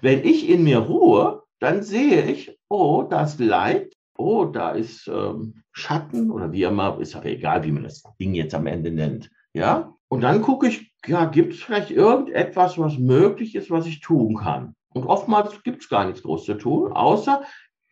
[0.00, 5.64] Wenn ich in mir ruhe, dann sehe ich, oh, das Leid, oh, da ist ähm,
[5.72, 9.30] Schatten oder wie immer, ist aber egal, wie man das Ding jetzt am Ende nennt.
[9.52, 9.92] Ja?
[10.06, 14.36] Und dann gucke ich, ja, gibt es vielleicht irgendetwas, was möglich ist, was ich tun
[14.36, 14.76] kann?
[14.94, 17.42] Und oftmals gibt es gar nichts groß zu tun, außer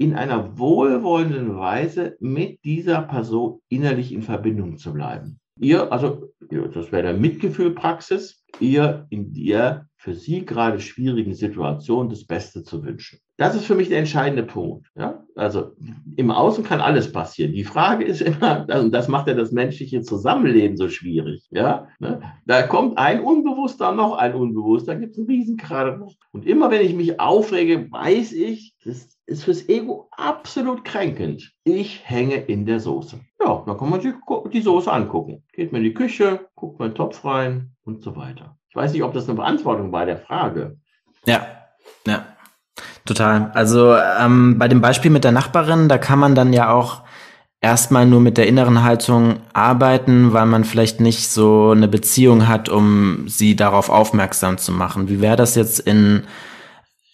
[0.03, 5.39] in einer wohlwollenden Weise mit dieser Person innerlich in Verbindung zu bleiben.
[5.61, 12.27] Ihr, also das wäre der Mitgefühlpraxis, ihr in der für sie gerade schwierigen Situation das
[12.27, 13.21] Beste zu wünschen.
[13.43, 14.87] Das ist für mich der entscheidende Punkt.
[14.95, 15.25] Ja?
[15.35, 15.73] Also
[16.15, 17.53] im Außen kann alles passieren.
[17.53, 21.49] Die Frage ist immer, und das macht ja das menschliche Zusammenleben so schwierig.
[21.51, 21.89] Ja?
[21.99, 22.23] Ne?
[22.47, 25.99] Da kommt ein Unbewusster, noch ein Unbewusster, gibt es einen Riesengrad.
[26.31, 31.53] Und immer wenn ich mich aufrege, weiß ich, das ist fürs Ego absolut kränkend.
[31.65, 33.19] Ich hänge in der Soße.
[33.41, 34.15] Ja, dann kann man sich
[34.53, 35.43] die Soße angucken.
[35.53, 38.57] Geht man in die Küche, guckt man in den Topf rein und so weiter.
[38.69, 40.79] Ich weiß nicht, ob das eine Beantwortung war der Frage.
[41.27, 41.45] Ja,
[42.07, 42.25] ja,
[43.13, 43.51] total.
[43.55, 47.03] Also ähm, bei dem Beispiel mit der Nachbarin, da kann man dann ja auch
[47.61, 52.69] erstmal nur mit der inneren Haltung arbeiten, weil man vielleicht nicht so eine Beziehung hat,
[52.69, 55.09] um sie darauf aufmerksam zu machen.
[55.09, 56.25] Wie wäre das jetzt in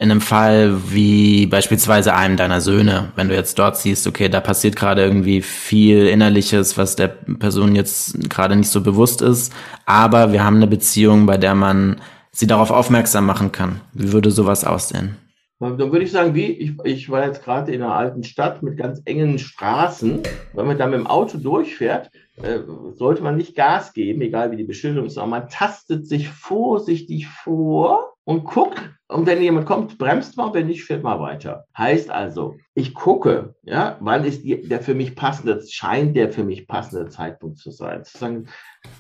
[0.01, 4.41] in einem Fall wie beispielsweise einem deiner Söhne, wenn du jetzt dort siehst, okay, da
[4.41, 9.53] passiert gerade irgendwie viel Innerliches, was der Person jetzt gerade nicht so bewusst ist,
[9.87, 11.97] aber wir haben eine Beziehung, bei der man
[12.31, 13.81] sie darauf aufmerksam machen kann.
[13.93, 15.17] Wie würde sowas aussehen?
[15.61, 18.77] Dann würde ich sagen, wie, ich, ich war jetzt gerade in einer alten Stadt mit
[18.77, 20.23] ganz engen Straßen.
[20.53, 22.61] Wenn man da mit dem Auto durchfährt, äh,
[22.95, 27.27] sollte man nicht Gas geben, egal wie die Beschilderung ist, aber man tastet sich vorsichtig
[27.27, 31.65] vor und guckt, und wenn jemand kommt, bremst mal, wenn nicht, fährt mal weiter.
[31.77, 36.45] Heißt also, ich gucke, ja, wann ist die, der für mich passende, scheint der für
[36.45, 38.05] mich passende Zeitpunkt zu sein.
[38.05, 38.49] Zu sagen,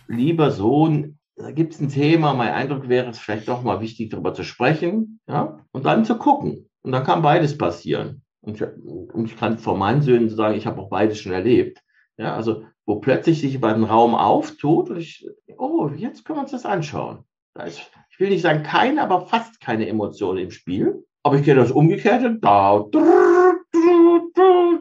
[0.06, 4.10] lieber Sohn, da gibt es ein Thema, mein Eindruck wäre es vielleicht doch mal wichtig,
[4.10, 6.68] darüber zu sprechen, ja, und dann zu gucken.
[6.82, 8.22] Und dann kann beides passieren.
[8.40, 11.80] Und ich, und ich kann von meinen Söhnen sagen, ich habe auch beides schon erlebt.
[12.16, 16.42] Ja, also wo plötzlich sich über den Raum auftut und ich, oh, jetzt können wir
[16.42, 17.24] uns das anschauen.
[17.54, 21.04] Da ist, ich will nicht sagen keine, aber fast keine Emotion im Spiel.
[21.22, 22.84] Aber ich kenne das Umgekehrte, da,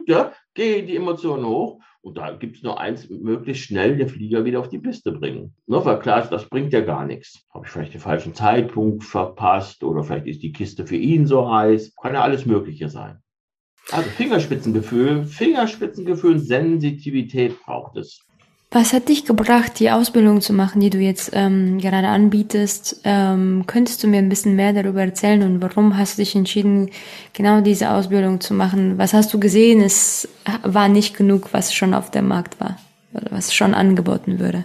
[0.06, 4.44] ja, gehen die Emotionen hoch und da gibt es nur eins, möglichst schnell den Flieger
[4.44, 5.54] wieder auf die Piste bringen.
[5.66, 7.46] Ne, weil klar ist, das bringt ja gar nichts.
[7.52, 11.50] Habe ich vielleicht den falschen Zeitpunkt verpasst oder vielleicht ist die Kiste für ihn so
[11.50, 11.94] heiß.
[12.00, 13.18] Kann ja alles Mögliche sein.
[13.90, 18.27] Also Fingerspitzengefühl, Fingerspitzengefühl, Sensitivität braucht es.
[18.70, 23.00] Was hat dich gebracht, die Ausbildung zu machen, die du jetzt ähm, gerade anbietest?
[23.04, 26.90] Ähm, könntest du mir ein bisschen mehr darüber erzählen und warum hast du dich entschieden,
[27.32, 28.98] genau diese Ausbildung zu machen?
[28.98, 29.80] Was hast du gesehen?
[29.80, 30.28] Es
[30.64, 32.76] war nicht genug, was schon auf dem Markt war
[33.14, 34.64] oder was schon angeboten würde.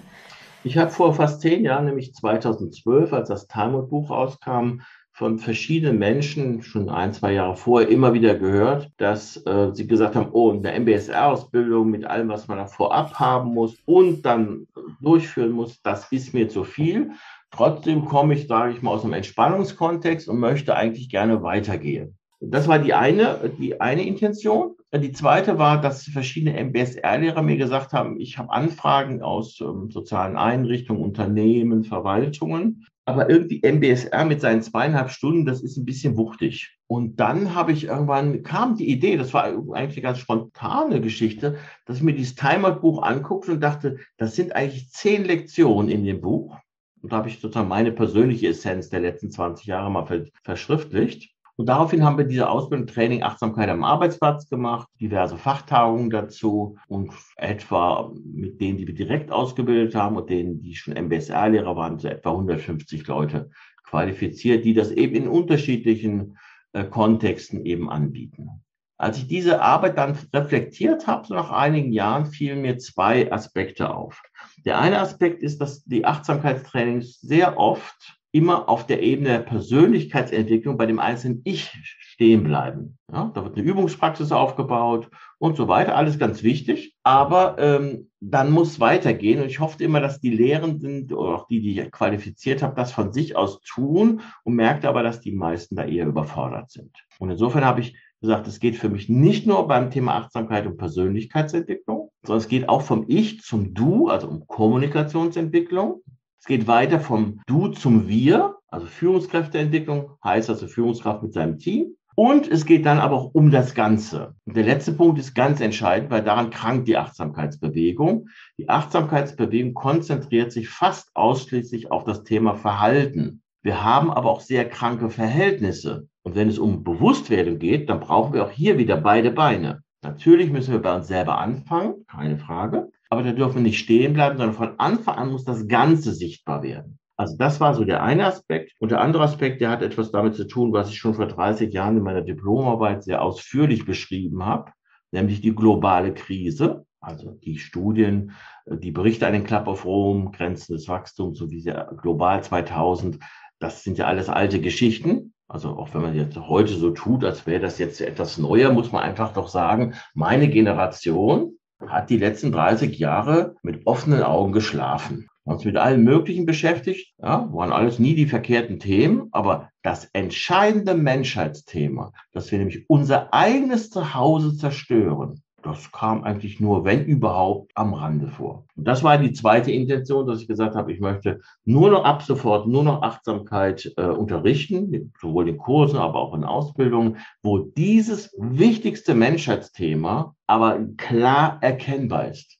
[0.65, 4.81] Ich habe vor fast zehn Jahren, nämlich 2012, als das Talmud-Buch rauskam,
[5.15, 10.15] von verschiedenen Menschen schon ein, zwei Jahre vorher immer wieder gehört, dass äh, sie gesagt
[10.15, 14.67] haben, oh, eine MBSR-Ausbildung mit allem, was man da vorab haben muss und dann
[15.01, 17.11] durchführen muss, das ist mir zu viel.
[17.51, 22.17] Trotzdem komme ich, sage ich mal, aus einem Entspannungskontext und möchte eigentlich gerne weitergehen.
[22.41, 24.75] Das war die eine, die eine Intention.
[24.91, 30.37] Die zweite war, dass verschiedene MBSR-Lehrer mir gesagt haben, ich habe Anfragen aus ähm, sozialen
[30.37, 36.77] Einrichtungen, Unternehmen, Verwaltungen aber irgendwie MBSR mit seinen zweieinhalb Stunden, das ist ein bisschen wuchtig.
[36.87, 41.57] Und dann habe ich irgendwann, kam die Idee, das war eigentlich eine ganz spontane Geschichte,
[41.85, 46.21] dass ich mir dieses Timer-Buch anguckte und dachte, das sind eigentlich zehn Lektionen in dem
[46.21, 46.57] Buch.
[47.01, 51.33] Und da habe ich sozusagen meine persönliche Essenz der letzten 20 Jahre mal verschriftlicht.
[51.55, 57.11] Und daraufhin haben wir diese Ausbildung Training Achtsamkeit am Arbeitsplatz gemacht, diverse Fachtagungen dazu und
[57.35, 62.07] etwa mit denen, die wir direkt ausgebildet haben und denen, die schon MBSR-Lehrer waren, so
[62.07, 63.51] etwa 150 Leute
[63.83, 66.39] qualifiziert, die das eben in unterschiedlichen
[66.71, 68.49] äh, Kontexten eben anbieten.
[68.97, 73.93] Als ich diese Arbeit dann reflektiert habe, so nach einigen Jahren, fielen mir zwei Aspekte
[73.93, 74.23] auf.
[74.65, 80.75] Der eine Aspekt ist, dass die Achtsamkeitstrainings sehr oft immer auf der Ebene der Persönlichkeitsentwicklung
[80.75, 82.97] bei dem einzelnen Ich stehen bleiben.
[83.11, 86.95] Ja, da wird eine Übungspraxis aufgebaut und so weiter, alles ganz wichtig.
[87.03, 91.61] Aber ähm, dann muss weitergehen und ich hoffe immer, dass die Lehrenden oder auch die,
[91.61, 95.75] die ich qualifiziert habe, das von sich aus tun und merkte aber, dass die meisten
[95.75, 96.91] da eher überfordert sind.
[97.19, 100.77] Und insofern habe ich gesagt, es geht für mich nicht nur beim Thema Achtsamkeit und
[100.77, 106.01] Persönlichkeitsentwicklung, sondern es geht auch vom Ich zum Du, also um Kommunikationsentwicklung.
[106.43, 111.95] Es geht weiter vom Du zum Wir, also Führungskräfteentwicklung heißt also Führungskraft mit seinem Team.
[112.17, 114.35] Und es geht dann aber auch um das Ganze.
[114.43, 118.27] Und der letzte Punkt ist ganz entscheidend, weil daran krankt die Achtsamkeitsbewegung.
[118.57, 123.41] Die Achtsamkeitsbewegung konzentriert sich fast ausschließlich auf das Thema Verhalten.
[123.61, 126.09] Wir haben aber auch sehr kranke Verhältnisse.
[126.23, 129.81] Und wenn es um Bewusstwerdung geht, dann brauchen wir auch hier wieder beide Beine.
[130.01, 134.13] Natürlich müssen wir bei uns selber anfangen, keine Frage aber da dürfen wir nicht stehen
[134.13, 136.97] bleiben, sondern von Anfang an muss das Ganze sichtbar werden.
[137.15, 138.73] Also das war so der eine Aspekt.
[138.79, 141.71] Und der andere Aspekt, der hat etwas damit zu tun, was ich schon vor 30
[141.71, 144.71] Jahren in meiner Diplomarbeit sehr ausführlich beschrieben habe,
[145.11, 146.85] nämlich die globale Krise.
[146.99, 148.31] Also die Studien,
[148.65, 153.19] die Berichte an den Club of Rome, Grenzen des Wachstums, so wie sie global 2000,
[153.59, 155.33] das sind ja alles alte Geschichten.
[155.47, 158.91] Also auch wenn man jetzt heute so tut, als wäre das jetzt etwas neuer, muss
[158.91, 165.27] man einfach doch sagen, meine Generation, hat die letzten 30 Jahre mit offenen Augen geschlafen.
[165.45, 170.93] Uns mit allem Möglichen beschäftigt, ja, waren alles nie die verkehrten Themen, aber das entscheidende
[170.93, 177.93] Menschheitsthema, dass wir nämlich unser eigenes Zuhause zerstören, das kam eigentlich nur, wenn überhaupt, am
[177.93, 178.65] Rande vor.
[178.75, 182.21] Und das war die zweite Intention, dass ich gesagt habe, ich möchte nur noch ab
[182.21, 188.35] sofort nur noch Achtsamkeit äh, unterrichten, sowohl in Kursen, aber auch in Ausbildungen, wo dieses
[188.37, 192.57] wichtigste Menschheitsthema aber klar erkennbar ist.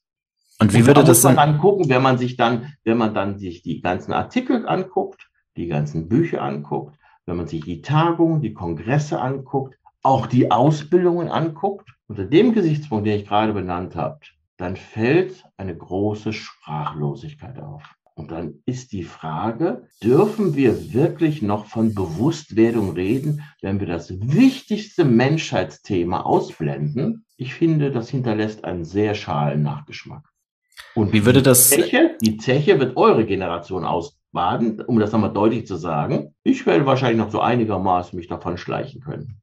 [0.60, 2.97] Und wie würde und da das muss man dann gucken, wenn man sich dann, wenn
[2.97, 6.95] man dann sich die ganzen Artikel anguckt, die ganzen Bücher anguckt,
[7.26, 13.08] wenn man sich die Tagungen, die Kongresse anguckt, auch die Ausbildungen anguckt, unter dem Gesichtspunkt,
[13.08, 14.20] den ich gerade benannt habe,
[14.58, 17.84] dann fällt eine große Sprachlosigkeit auf.
[18.16, 24.12] Und dann ist die Frage, dürfen wir wirklich noch von Bewusstwerdung reden, wenn wir das
[24.22, 27.26] wichtigste Menschheitsthema ausblenden?
[27.38, 30.30] Ich finde, das hinterlässt einen sehr schalen Nachgeschmack.
[30.93, 31.72] Und wie würde das?
[31.72, 36.36] Die Zeche, die Zeche wird eure Generation ausbaden, um das nochmal deutlich zu sagen.
[36.43, 39.41] Ich werde wahrscheinlich noch so einigermaßen mich davon schleichen können.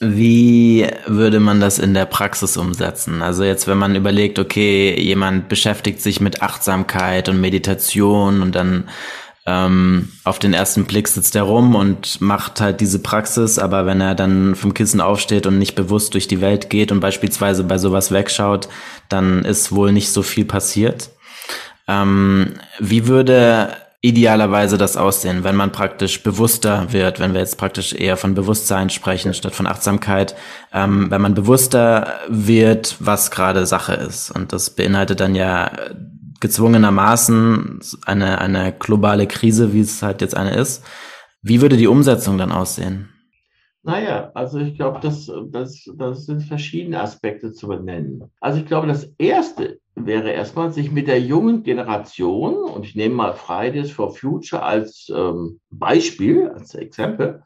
[0.00, 3.20] Wie würde man das in der Praxis umsetzen?
[3.20, 8.88] Also jetzt, wenn man überlegt, okay, jemand beschäftigt sich mit Achtsamkeit und Meditation und dann
[9.44, 14.00] ähm, auf den ersten Blick sitzt er rum und macht halt diese Praxis, aber wenn
[14.00, 17.78] er dann vom Kissen aufsteht und nicht bewusst durch die Welt geht und beispielsweise bei
[17.78, 18.68] sowas wegschaut,
[19.08, 21.10] dann ist wohl nicht so viel passiert.
[21.88, 27.92] Ähm, wie würde idealerweise das aussehen, wenn man praktisch bewusster wird, wenn wir jetzt praktisch
[27.92, 30.36] eher von Bewusstsein sprechen statt von Achtsamkeit,
[30.72, 34.30] ähm, wenn man bewusster wird, was gerade Sache ist.
[34.30, 35.72] Und das beinhaltet dann ja
[36.40, 40.84] gezwungenermaßen eine, eine globale Krise, wie es halt jetzt eine ist.
[41.42, 43.08] Wie würde die Umsetzung dann aussehen?
[43.88, 48.30] Naja, also ich glaube, das, das, das sind verschiedene Aspekte zu benennen.
[48.38, 53.14] Also ich glaube, das Erste wäre erstmal, sich mit der jungen Generation, und ich nehme
[53.14, 57.42] mal Fridays for Future als ähm, Beispiel, als Exempel,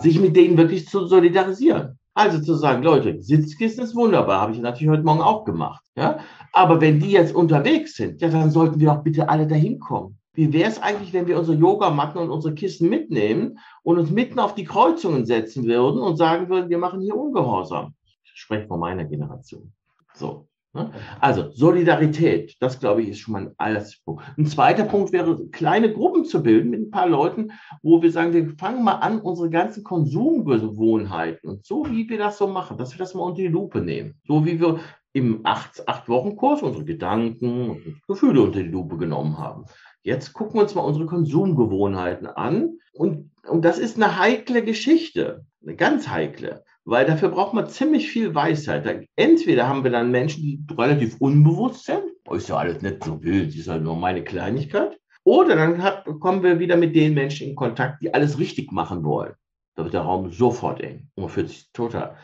[0.00, 1.96] sich mit denen wirklich zu solidarisieren.
[2.12, 5.84] Also zu sagen, Leute, Sitzkissen ist wunderbar, habe ich natürlich heute Morgen auch gemacht.
[5.96, 6.18] Ja?
[6.52, 10.18] Aber wenn die jetzt unterwegs sind, ja, dann sollten wir auch bitte alle dahin kommen.
[10.34, 14.40] Wie wäre es eigentlich, wenn wir unsere Yogamatten und unsere Kissen mitnehmen und uns mitten
[14.40, 17.94] auf die Kreuzungen setzen würden und sagen würden, wir machen hier Ungehorsam?
[18.24, 19.72] Ich spreche von meiner Generation.
[20.14, 20.48] So.
[20.74, 20.90] Ne?
[21.20, 24.24] Also Solidarität, das glaube ich ist schon mal ein alles Punkt.
[24.36, 28.32] Ein zweiter Punkt wäre, kleine Gruppen zu bilden mit ein paar Leuten, wo wir sagen,
[28.32, 32.92] wir fangen mal an, unsere ganzen Konsumgewohnheiten und so wie wir das so machen, dass
[32.92, 34.20] wir das mal unter die Lupe nehmen.
[34.26, 34.80] So wie wir
[35.12, 39.66] im acht, acht Wochen Kurs unsere Gedanken und Gefühle unter die Lupe genommen haben.
[40.04, 45.44] Jetzt gucken wir uns mal unsere Konsumgewohnheiten an und, und das ist eine heikle Geschichte,
[45.62, 49.08] eine ganz heikle weil dafür braucht man ziemlich viel Weisheit.
[49.16, 53.22] Entweder haben wir dann Menschen, die relativ unbewusst sind, oh, ist ja alles nicht so
[53.22, 54.98] wild, ist halt nur meine Kleinigkeit.
[55.24, 59.04] Oder dann hat, kommen wir wieder mit den Menschen in Kontakt, die alles richtig machen
[59.04, 59.32] wollen.
[59.74, 61.08] Da wird der Raum sofort eng.
[61.16, 62.16] Man fühlt sich total.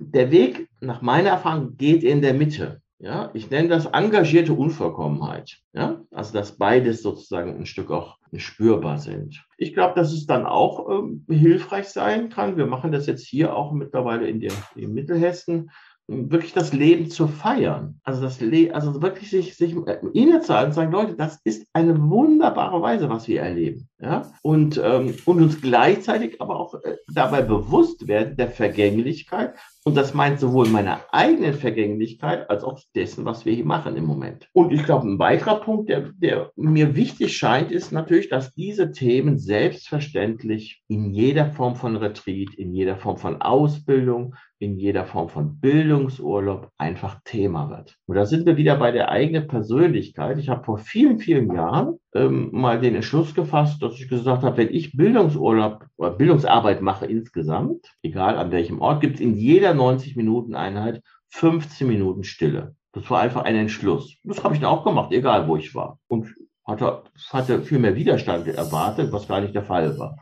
[0.00, 2.82] Der Weg, nach meiner Erfahrung, geht in der Mitte.
[3.02, 5.58] Ja, ich nenne das engagierte Unvollkommenheit.
[5.72, 9.42] Ja, also dass beides sozusagen ein Stück auch spürbar sind.
[9.56, 12.58] Ich glaube, dass es dann auch ähm, hilfreich sein kann.
[12.58, 15.70] Wir machen das jetzt hier auch mittlerweile in, der, in Mittelhessen
[16.10, 18.00] wirklich das Leben zu feiern.
[18.02, 21.98] Also das Le also wirklich sich, sich äh, innezuhalten und sagen, Leute, das ist eine
[22.10, 23.88] wunderbare Weise, was wir erleben.
[24.00, 24.30] Ja?
[24.42, 29.54] Und, ähm, und uns gleichzeitig aber auch äh, dabei bewusst werden der Vergänglichkeit.
[29.84, 34.04] Und das meint sowohl meiner eigenen Vergänglichkeit als auch dessen, was wir hier machen im
[34.04, 34.48] Moment.
[34.52, 38.92] Und ich glaube, ein weiterer Punkt, der, der mir wichtig scheint, ist natürlich, dass diese
[38.92, 45.30] Themen selbstverständlich in jeder Form von Retreat, in jeder Form von Ausbildung, in jeder Form
[45.30, 47.96] von Bildungsurlaub einfach Thema wird.
[48.06, 50.38] Und da sind wir wieder bei der eigenen Persönlichkeit.
[50.38, 54.58] Ich habe vor vielen, vielen Jahren ähm, mal den Entschluss gefasst, dass ich gesagt habe,
[54.58, 59.69] wenn ich Bildungsurlaub oder Bildungsarbeit mache insgesamt, egal an welchem Ort, gibt es in jeder
[59.74, 62.74] 90 Minuten Einheit 15 Minuten Stille.
[62.92, 64.16] Das war einfach ein Entschluss.
[64.24, 65.98] Das habe ich dann auch gemacht, egal wo ich war.
[66.08, 66.34] Und
[66.66, 70.16] hatte, hatte viel mehr Widerstand erwartet, was gar nicht der Fall war.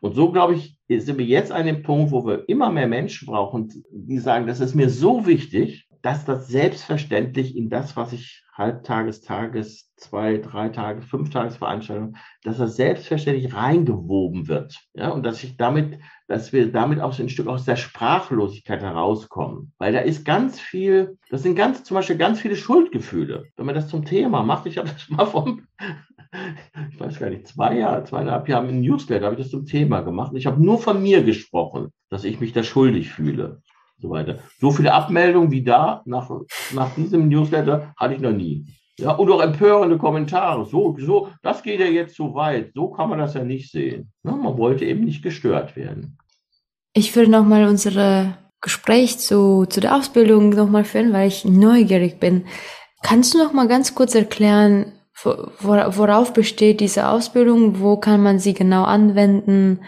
[0.00, 3.26] Und so, glaube ich, sind wir jetzt an dem Punkt, wo wir immer mehr Menschen
[3.26, 8.42] brauchen, die sagen, das ist mir so wichtig, dass das selbstverständlich in das, was ich
[8.56, 14.78] Halbtages, Tages, zwei, drei Tage, fünf Tagesveranstaltungen, dass das selbstverständlich reingewoben wird.
[14.94, 18.80] Ja, und dass ich damit, dass wir damit auch so ein Stück aus der Sprachlosigkeit
[18.80, 19.72] herauskommen.
[19.78, 23.44] Weil da ist ganz viel, das sind ganz, zum Beispiel ganz viele Schuldgefühle.
[23.56, 25.66] Wenn man das zum Thema macht, ich habe das mal vom,
[26.90, 30.00] ich weiß gar nicht, zwei Jahre, zweieinhalb Jahre im Newsletter habe ich das zum Thema
[30.00, 30.32] gemacht.
[30.34, 33.62] Ich habe nur von mir gesprochen, dass ich mich da schuldig fühle.
[33.98, 34.38] So weiter.
[34.60, 36.30] So viele Abmeldungen wie da nach,
[36.74, 38.66] nach diesem Newsletter hatte ich noch nie.
[38.98, 40.64] Ja, und auch empörende Kommentare.
[40.64, 42.72] So, so, das geht ja jetzt zu weit.
[42.74, 44.10] So kann man das ja nicht sehen.
[44.24, 46.18] Ja, man wollte eben nicht gestört werden.
[46.94, 52.46] Ich würde nochmal unsere Gespräch zu, zu der Ausbildung nochmal führen, weil ich neugierig bin.
[53.02, 54.92] Kannst du noch mal ganz kurz erklären,
[55.22, 57.80] worauf besteht diese Ausbildung?
[57.80, 59.80] Wo kann man sie genau anwenden?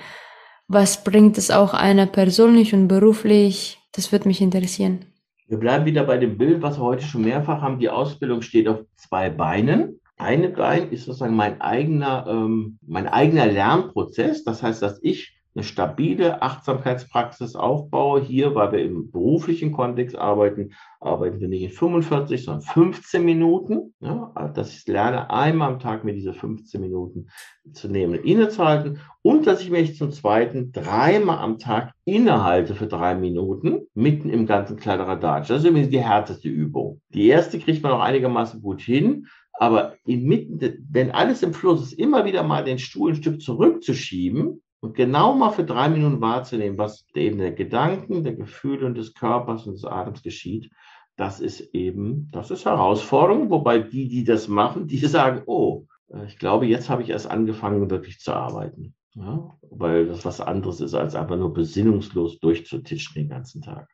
[0.69, 3.78] Was bringt es auch einer persönlich und beruflich?
[3.93, 5.07] Das würde mich interessieren.
[5.47, 7.79] Wir bleiben wieder bei dem Bild, was wir heute schon mehrfach haben.
[7.79, 10.01] Die Ausbildung steht auf zwei Beinen.
[10.19, 14.45] Eine Bein ist sozusagen mein eigener, ähm, mein eigener Lernprozess.
[14.45, 18.21] Das heißt, dass ich eine stabile Achtsamkeitspraxis aufbaue.
[18.21, 23.93] Hier, weil wir im beruflichen Kontext arbeiten, arbeiten wir nicht in 45, sondern 15 Minuten.
[23.99, 27.31] Ja, also dass ich lerne, einmal am Tag mir diese 15 Minuten
[27.73, 33.17] zu nehmen, innezuhalten und dass ich mich zum Zweiten dreimal am Tag innehalte für drei
[33.17, 35.51] Minuten, mitten im ganzen Kladderadatsch.
[35.51, 37.01] Das ist übrigens die härteste Übung.
[37.09, 41.95] Die erste kriegt man auch einigermaßen gut hin, aber inmitten, wenn alles im Fluss ist,
[41.95, 46.79] immer wieder mal den Stuhl ein Stück zurückzuschieben und genau mal für drei Minuten wahrzunehmen,
[46.79, 50.71] was eben der Gedanken, der Gefühle und des Körpers und des Atems geschieht,
[51.17, 56.27] das ist eben, das ist Herausforderung, wobei die, die das machen, die sagen, oh, Äh,
[56.27, 58.95] ich glaube, jetzt habe ich erst angefangen, wirklich zu arbeiten.
[59.15, 59.57] Ja?
[59.71, 63.89] Weil das was anderes ist, als einfach nur besinnungslos durchzutischen den ganzen Tag.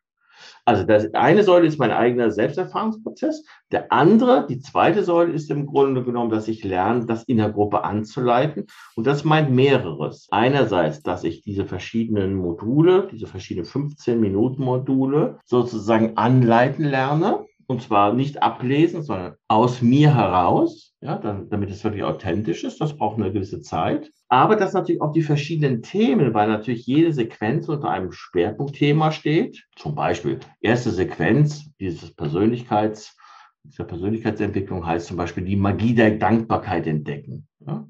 [0.64, 3.44] Also das eine Säule ist mein eigener Selbsterfahrungsprozess.
[3.72, 7.50] Der andere, die zweite Säule ist im Grunde genommen, dass ich lerne, das in der
[7.50, 8.66] Gruppe anzuleiten.
[8.96, 10.28] Und das meint mehreres.
[10.30, 17.44] Einerseits, dass ich diese verschiedenen Module, diese verschiedenen 15 Minuten Module sozusagen anleiten lerne.
[17.66, 22.80] Und zwar nicht ablesen, sondern aus mir heraus, ja, dann, damit es wirklich authentisch ist.
[22.80, 24.10] Das braucht eine gewisse Zeit.
[24.28, 29.64] Aber dass natürlich auch die verschiedenen Themen, weil natürlich jede Sequenz unter einem Schwerpunktthema steht.
[29.76, 33.16] Zum Beispiel erste Sequenz dieses Persönlichkeits,
[33.64, 37.48] dieser Persönlichkeitsentwicklung heißt zum Beispiel die Magie der Dankbarkeit entdecken.
[37.60, 37.86] Ja?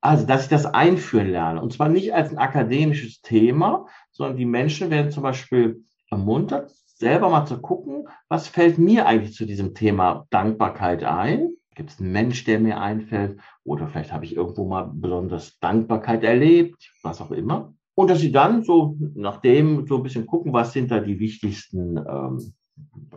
[0.00, 1.62] Also, dass ich das einführen lerne.
[1.62, 6.72] Und zwar nicht als ein akademisches Thema, sondern die Menschen werden zum Beispiel ermuntert,
[7.02, 11.50] selber mal zu gucken, was fällt mir eigentlich zu diesem Thema Dankbarkeit ein?
[11.74, 13.40] Gibt es einen Mensch, der mir einfällt?
[13.64, 17.74] Oder vielleicht habe ich irgendwo mal besonders Dankbarkeit erlebt, was auch immer.
[17.94, 21.18] Und dass sie dann so nach dem so ein bisschen gucken, was sind da die
[21.18, 22.52] wichtigsten ähm,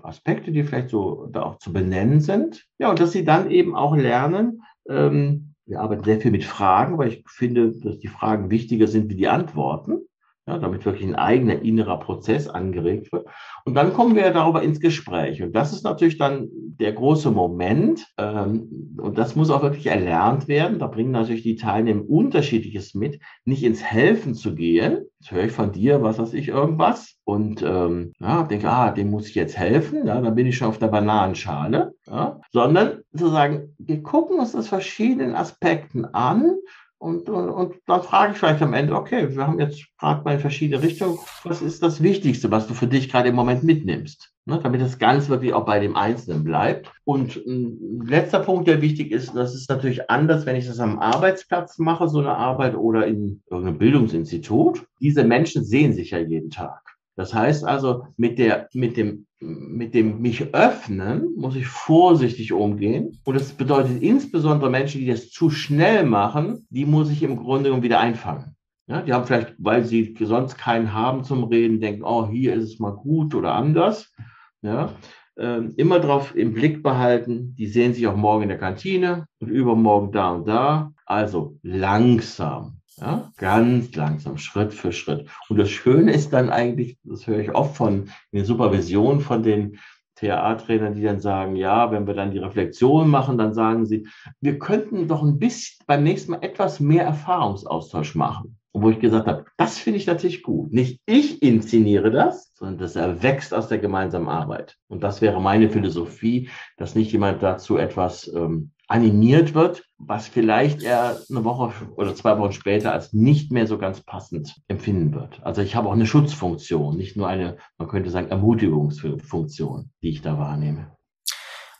[0.01, 2.65] Aspekte, die vielleicht so da auch zu benennen sind.
[2.79, 6.97] Ja, und dass sie dann eben auch lernen, ähm, wir arbeiten sehr viel mit Fragen,
[6.97, 10.07] weil ich finde, dass die Fragen wichtiger sind wie die Antworten
[10.47, 13.27] ja, damit wirklich ein eigener innerer Prozess angeregt wird.
[13.63, 15.41] Und dann kommen wir darüber ins Gespräch.
[15.41, 18.05] Und das ist natürlich dann der große Moment.
[18.19, 20.77] Ähm, und das muss auch wirklich erlernt werden.
[20.77, 25.05] Da bringen natürlich die Teilnehmer unterschiedliches mit, nicht ins Helfen zu gehen.
[25.19, 27.15] Jetzt höre ich von dir, was weiß ich, irgendwas.
[27.23, 30.05] Und ähm, ja, denke, ah, dem muss ich jetzt helfen.
[30.05, 31.95] Ja, dann bin ich schon auf der Bananenschale.
[32.05, 36.57] Ja, sondern zu sagen, wir gucken uns das verschiedenen Aspekten an
[37.06, 40.34] und, und, und dann frage ich vielleicht am Ende, okay, wir haben jetzt gerade mal
[40.34, 44.32] in verschiedene Richtungen, was ist das Wichtigste, was du für dich gerade im Moment mitnimmst?
[44.47, 46.91] Ne, damit das ganz wirklich auch bei dem Einzelnen bleibt.
[47.03, 50.99] Und ein letzter Punkt, der wichtig ist, das ist natürlich anders, wenn ich das am
[50.99, 54.86] Arbeitsplatz mache, so eine Arbeit oder in irgendeinem Bildungsinstitut.
[54.99, 56.94] Diese Menschen sehen sich ja jeden Tag.
[57.16, 63.20] Das heißt also, mit der, mit dem, mit dem mich öffnen, muss ich vorsichtig umgehen.
[63.24, 67.66] Und das bedeutet insbesondere Menschen, die das zu schnell machen, die muss ich im Grunde
[67.66, 68.55] genommen wieder einfangen.
[68.88, 72.63] Ja, die haben vielleicht, weil sie sonst keinen haben zum Reden, denken, oh, hier ist
[72.63, 74.13] es mal gut oder anders.
[74.61, 74.93] Ja,
[75.38, 79.49] ähm, immer darauf im Blick behalten, die sehen sich auch morgen in der Kantine und
[79.49, 80.93] übermorgen da und da.
[81.05, 85.27] Also langsam, ja, ganz langsam, Schritt für Schritt.
[85.49, 89.79] Und das Schöne ist dann eigentlich, das höre ich oft von den Supervisionen von den
[90.15, 94.07] TA-Trainern, die dann sagen, ja, wenn wir dann die Reflexion machen, dann sagen sie,
[94.39, 98.57] wir könnten doch ein bisschen beim nächsten Mal etwas mehr Erfahrungsaustausch machen.
[98.71, 100.73] Und wo ich gesagt habe, das finde ich natürlich gut.
[100.73, 104.77] Nicht ich inszeniere das, sondern das erwächst aus der gemeinsamen Arbeit.
[104.87, 110.83] Und das wäre meine Philosophie, dass nicht jemand dazu etwas ähm, animiert wird, was vielleicht
[110.83, 115.39] er eine Woche oder zwei Wochen später als nicht mehr so ganz passend empfinden wird.
[115.43, 120.21] Also ich habe auch eine Schutzfunktion, nicht nur eine, man könnte sagen, Ermutigungsfunktion, die ich
[120.21, 120.91] da wahrnehme.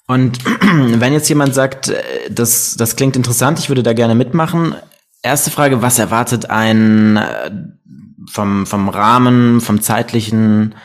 [0.08, 4.76] Und wenn jetzt jemand sagt, äh, das, das klingt interessant, ich würde da gerne mitmachen.
[5.22, 7.52] Erste Frage, was erwartet ein äh,
[8.30, 10.76] vom, vom Rahmen, vom zeitlichen,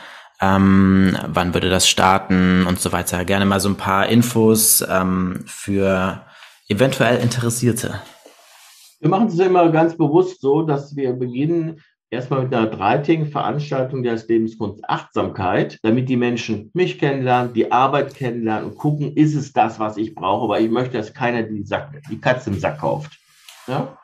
[0.41, 3.23] ähm, wann würde das starten und so weiter.
[3.25, 6.21] Gerne mal so ein paar Infos ähm, für
[6.67, 8.01] eventuell Interessierte.
[8.99, 11.81] Wir machen es immer ganz bewusst so, dass wir beginnen
[12.11, 18.13] erstmal mit einer dreitägigen Veranstaltung der Lebenskunst Achtsamkeit, damit die Menschen mich kennenlernen, die Arbeit
[18.13, 21.63] kennenlernen und gucken, ist es das, was ich brauche, weil ich möchte, dass keiner die,
[21.63, 23.17] Sack, die Katze im Sack kauft.
[23.67, 23.97] Ja?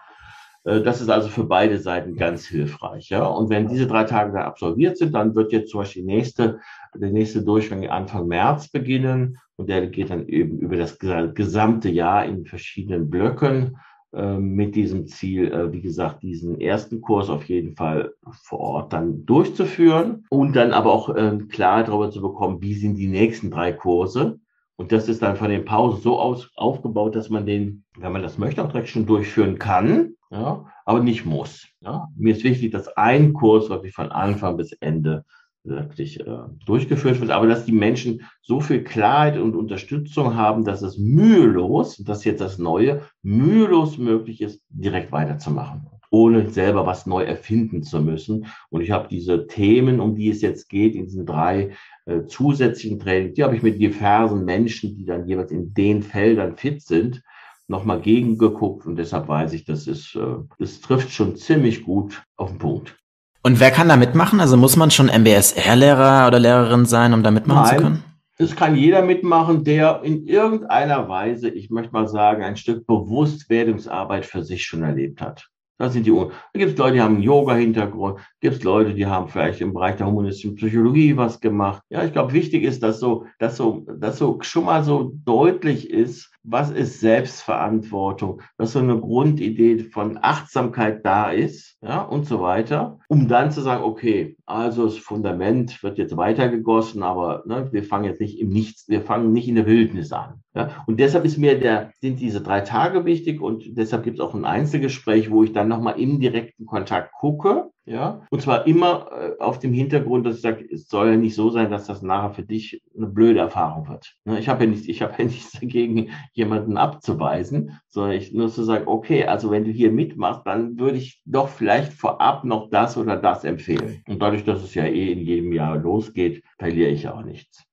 [0.67, 3.09] Äh, das ist also für beide Seiten ganz hilfreich.
[3.09, 3.25] Ja?
[3.25, 6.59] Und wenn diese drei Tage dann absolviert sind, dann wird jetzt zum Beispiel die nächste,
[6.93, 12.25] der nächste Durchgang Anfang März beginnen und der geht dann eben über das gesamte Jahr
[12.25, 13.77] in verschiedenen Blöcken
[14.13, 18.13] äh, mit diesem Ziel, äh, wie gesagt, diesen ersten Kurs auf jeden Fall
[18.43, 21.15] vor Ort dann durchzuführen und dann aber auch
[21.49, 24.39] Klarheit darüber zu bekommen, wie sind die nächsten drei Kurse.
[24.77, 28.21] Und das ist dann von den Pausen so aus, aufgebaut, dass man den, wenn man
[28.21, 31.67] das möchte, auch direkt schon durchführen kann ja, aber nicht muss.
[31.81, 32.07] Ja.
[32.15, 35.23] Mir ist wichtig, dass ein Kurs wirklich von Anfang bis Ende
[35.63, 40.81] wirklich äh, durchgeführt wird, aber dass die Menschen so viel Klarheit und Unterstützung haben, dass
[40.81, 47.05] es mühelos, das ist jetzt das Neue, mühelos möglich ist, direkt weiterzumachen, ohne selber was
[47.05, 48.47] neu erfinden zu müssen.
[48.69, 51.71] Und ich habe diese Themen, um die es jetzt geht, in diesen drei
[52.05, 56.55] äh, zusätzlichen Trainings, die habe ich mit diversen Menschen, die dann jeweils in den Feldern
[56.55, 57.21] fit sind,
[57.67, 62.49] nochmal gegengeguckt und deshalb weiß ich, das ist, äh, das trifft schon ziemlich gut auf
[62.49, 62.97] den Punkt.
[63.43, 64.39] Und wer kann da mitmachen?
[64.39, 67.77] Also muss man schon MBSR-Lehrer oder Lehrerin sein, um da mitmachen Nein.
[67.77, 68.03] zu können?
[68.39, 74.25] Das kann jeder mitmachen, der in irgendeiner Weise, ich möchte mal sagen, ein Stück Bewusstwerdungsarbeit
[74.25, 75.49] für sich schon erlebt hat.
[75.77, 79.05] Das sind die, da gibt es Leute, die haben einen Yoga-Hintergrund, gibt es Leute, die
[79.05, 81.83] haben vielleicht im Bereich der humanistischen Psychologie was gemacht.
[81.89, 85.89] Ja, ich glaube, wichtig ist, dass so, dass so, dass so schon mal so deutlich
[85.89, 92.41] ist, was ist Selbstverantwortung, dass so eine Grundidee von Achtsamkeit da ist, ja, und so
[92.41, 97.83] weiter, um dann zu sagen, okay, also das Fundament wird jetzt weitergegossen, aber ne, wir
[97.83, 100.41] fangen jetzt nicht im Nichts, wir fangen nicht in der Wildnis an.
[100.55, 100.69] Ja?
[100.87, 104.33] Und deshalb ist mir der, sind diese drei Tage wichtig und deshalb gibt es auch
[104.33, 109.41] ein Einzelgespräch, wo ich dann nochmal im direkten Kontakt gucke, ja, und zwar immer äh,
[109.41, 112.31] auf dem Hintergrund, dass ich sage, es soll ja nicht so sein, dass das nachher
[112.31, 114.13] für dich eine blöde Erfahrung wird.
[114.25, 114.39] Ne?
[114.39, 118.63] Ich habe ja nicht, ich habe ja nichts dagegen, jemanden abzuweisen, sondern ich nur zu
[118.65, 122.97] sagen, okay, also wenn du hier mitmachst, dann würde ich doch vielleicht vorab noch das
[122.97, 124.03] oder das empfehlen.
[124.05, 127.63] Und dadurch, dass es ja eh in jedem Jahr losgeht, verliere ich auch nichts.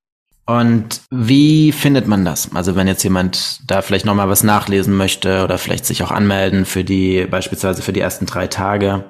[0.47, 2.55] Und wie findet man das?
[2.55, 6.67] Also wenn jetzt jemand da vielleicht nochmal was nachlesen möchte oder vielleicht sich auch anmelden
[6.67, 9.07] für die, beispielsweise für die ersten drei Tage,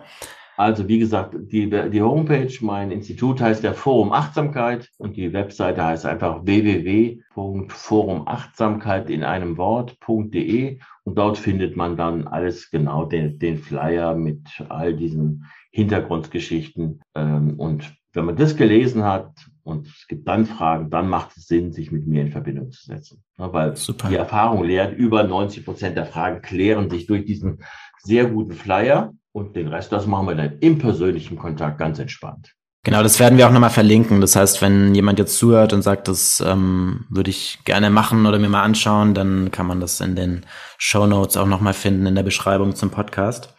[0.56, 5.84] also wie gesagt, die, die Homepage, mein Institut heißt der Forum Achtsamkeit und die Webseite
[5.84, 13.58] heißt einfach www.forumachtsamkeit in einem Wort.de und dort findet man dann alles genau, den, den
[13.58, 17.00] Flyer mit all diesen Hintergrundgeschichten.
[17.14, 19.32] Ähm, und wenn man das gelesen hat
[19.64, 22.84] und es gibt dann Fragen, dann macht es Sinn, sich mit mir in Verbindung zu
[22.84, 23.24] setzen.
[23.36, 24.08] weil Super.
[24.08, 27.64] die Erfahrung lehrt, über 90 Prozent der Fragen klären sich durch diesen
[27.98, 29.12] sehr guten Flyer.
[29.34, 32.54] Und den Rest, das machen wir dann im persönlichen Kontakt ganz entspannt.
[32.84, 34.20] Genau, das werden wir auch nochmal verlinken.
[34.20, 38.38] Das heißt, wenn jemand jetzt zuhört und sagt, das ähm, würde ich gerne machen oder
[38.38, 40.46] mir mal anschauen, dann kann man das in den
[40.78, 43.54] Show Notes auch nochmal finden in der Beschreibung zum Podcast.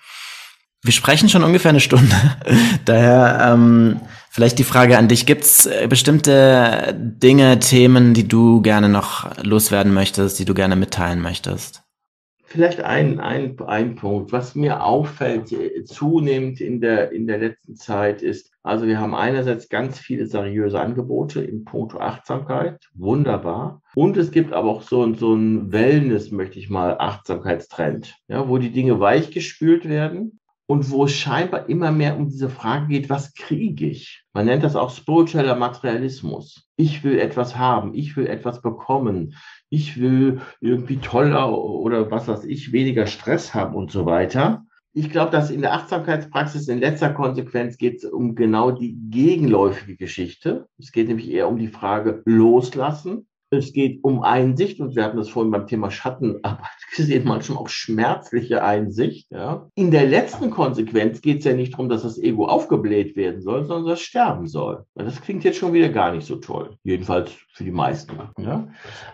[0.82, 2.16] Wir sprechen schon ungefähr eine Stunde.
[2.86, 4.00] Daher ähm,
[4.30, 5.26] vielleicht die Frage an dich.
[5.26, 10.78] Gibt es äh, bestimmte Dinge, Themen, die du gerne noch loswerden möchtest, die du gerne
[10.78, 11.85] mitteilen möchtest?
[12.56, 17.76] Vielleicht ein, ein, ein Punkt, was mir auffällt äh, zunehmend in der, in der letzten
[17.76, 23.82] Zeit ist, also wir haben einerseits ganz viele seriöse Angebote im Punkt Achtsamkeit, wunderbar.
[23.94, 28.58] Und es gibt aber auch so, so ein Wellness, möchte ich mal, Achtsamkeitstrend, ja, wo
[28.58, 33.34] die Dinge weichgespült werden und wo es scheinbar immer mehr um diese Frage geht, was
[33.34, 34.24] kriege ich?
[34.32, 36.70] Man nennt das auch spiritueller Materialismus.
[36.78, 39.36] Ich will etwas haben, ich will etwas bekommen,
[39.70, 44.66] ich will irgendwie toller oder was weiß ich, weniger Stress haben und so weiter.
[44.94, 49.98] Ich glaube, dass in der Achtsamkeitspraxis in letzter Konsequenz geht es um genau die gegenläufige
[49.98, 50.68] Geschichte.
[50.78, 53.28] Es geht nämlich eher um die Frage loslassen,
[53.58, 56.60] es geht um Einsicht und wir hatten das vorhin beim Thema Schattenarbeit
[56.96, 59.32] gesehen, manchmal auch schmerzliche Einsicht.
[59.32, 59.70] Ja.
[59.76, 63.66] In der letzten Konsequenz geht es ja nicht darum, dass das Ego aufgebläht werden soll,
[63.66, 64.86] sondern dass es sterben soll.
[64.96, 66.78] Das klingt jetzt schon wieder gar nicht so toll.
[66.84, 68.18] Jedenfalls für die meisten.
[68.38, 68.68] Ja.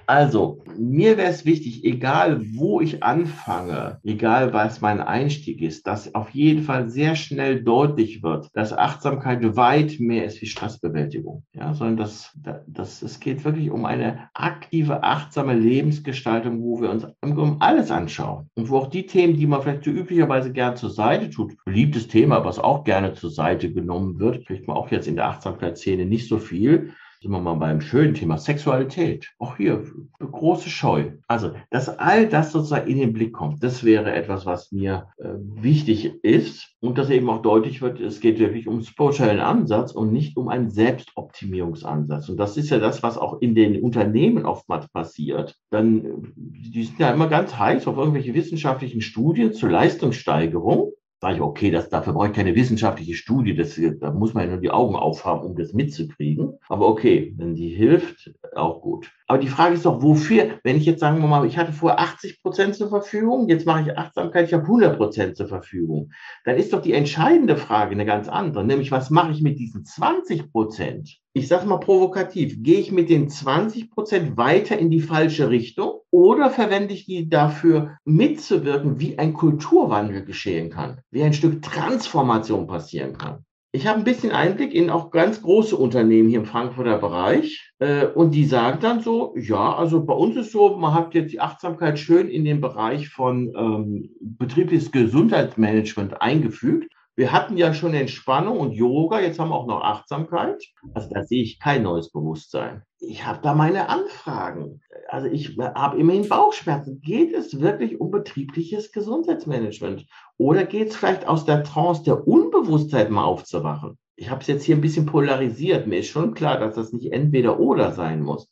[0.07, 6.15] Also, mir wäre es wichtig, egal wo ich anfange, egal was mein Einstieg ist, dass
[6.15, 11.43] auf jeden Fall sehr schnell deutlich wird, dass Achtsamkeit weit mehr ist wie Stressbewältigung.
[11.53, 12.37] Ja, sondern dass,
[12.67, 18.49] dass es geht wirklich um eine aktive, achtsame Lebensgestaltung, wo wir uns um alles anschauen.
[18.55, 22.07] Und wo auch die Themen, die man vielleicht so üblicherweise gern zur Seite tut, beliebtes
[22.07, 26.05] Thema, was auch gerne zur Seite genommen wird, kriegt man auch jetzt in der Achtsamkeitsszene
[26.05, 29.31] nicht so viel, sind wir mal beim schönen Thema Sexualität.
[29.37, 29.83] Auch hier
[30.19, 31.11] große Scheu.
[31.27, 35.29] Also, dass all das sozusagen in den Blick kommt, das wäre etwas, was mir äh,
[35.37, 40.11] wichtig ist und dass eben auch deutlich wird, es geht wirklich um spirituellen Ansatz und
[40.11, 42.27] nicht um einen Selbstoptimierungsansatz.
[42.27, 45.55] Und das ist ja das, was auch in den Unternehmen oftmals passiert.
[45.69, 51.41] Dann, die sind ja immer ganz heiß auf irgendwelche wissenschaftlichen Studien zur Leistungssteigerung sage ich,
[51.41, 54.71] okay, das, dafür brauche ich keine wissenschaftliche Studie, das, da muss man ja nur die
[54.71, 56.57] Augen aufhaben, um das mitzukriegen.
[56.67, 59.11] Aber okay, wenn die hilft, auch gut.
[59.27, 61.99] Aber die Frage ist doch, wofür, wenn ich jetzt sagen wir mal, ich hatte vorher
[61.99, 66.11] 80 Prozent zur Verfügung, jetzt mache ich Achtsamkeit, ich habe 100 Prozent zur Verfügung,
[66.43, 69.85] dann ist doch die entscheidende Frage eine ganz andere, nämlich was mache ich mit diesen
[69.85, 71.20] 20 Prozent?
[71.33, 76.01] Ich sage mal provokativ, gehe ich mit den 20 Prozent weiter in die falsche Richtung
[76.11, 82.67] oder verwende ich die dafür mitzuwirken, wie ein Kulturwandel geschehen kann, wie ein Stück Transformation
[82.67, 83.45] passieren kann?
[83.73, 87.71] Ich habe ein bisschen Einblick in auch ganz große Unternehmen hier im Frankfurter Bereich.
[87.79, 91.31] Äh, und die sagen dann so, ja, also bei uns ist so, man hat jetzt
[91.31, 96.91] die Achtsamkeit schön in den Bereich von ähm, betriebliches Gesundheitsmanagement eingefügt.
[97.15, 100.63] Wir hatten ja schon Entspannung und Yoga, jetzt haben wir auch noch Achtsamkeit.
[100.93, 102.83] Also da sehe ich kein neues Bewusstsein.
[102.99, 104.81] Ich habe da meine Anfragen.
[105.09, 107.01] Also ich habe immerhin Bauchschmerzen.
[107.01, 110.05] Geht es wirklich um betriebliches Gesundheitsmanagement?
[110.37, 113.97] Oder geht es vielleicht aus der Trance der Unbewusstheit mal aufzuwachen?
[114.15, 115.87] Ich habe es jetzt hier ein bisschen polarisiert.
[115.87, 118.49] Mir ist schon klar, dass das nicht entweder oder sein muss.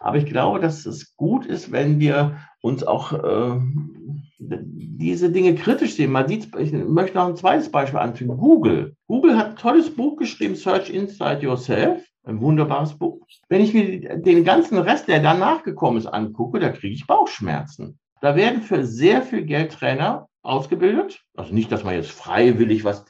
[0.00, 3.60] Aber ich glaube, dass es gut ist, wenn wir uns auch äh,
[4.42, 6.12] diese Dinge kritisch sehen.
[6.12, 8.36] Man sieht, ich möchte noch ein zweites Beispiel anfügen.
[8.36, 8.96] Google.
[9.06, 12.04] Google hat ein tolles Buch geschrieben, Search Inside Yourself.
[12.24, 13.26] Ein wunderbares Buch.
[13.48, 17.98] Wenn ich mir den ganzen Rest, der danach gekommen ist, angucke, da kriege ich Bauchschmerzen.
[18.20, 21.20] Da werden für sehr viel Geld Trainer ausgebildet.
[21.36, 23.04] Also nicht, dass man jetzt freiwillig was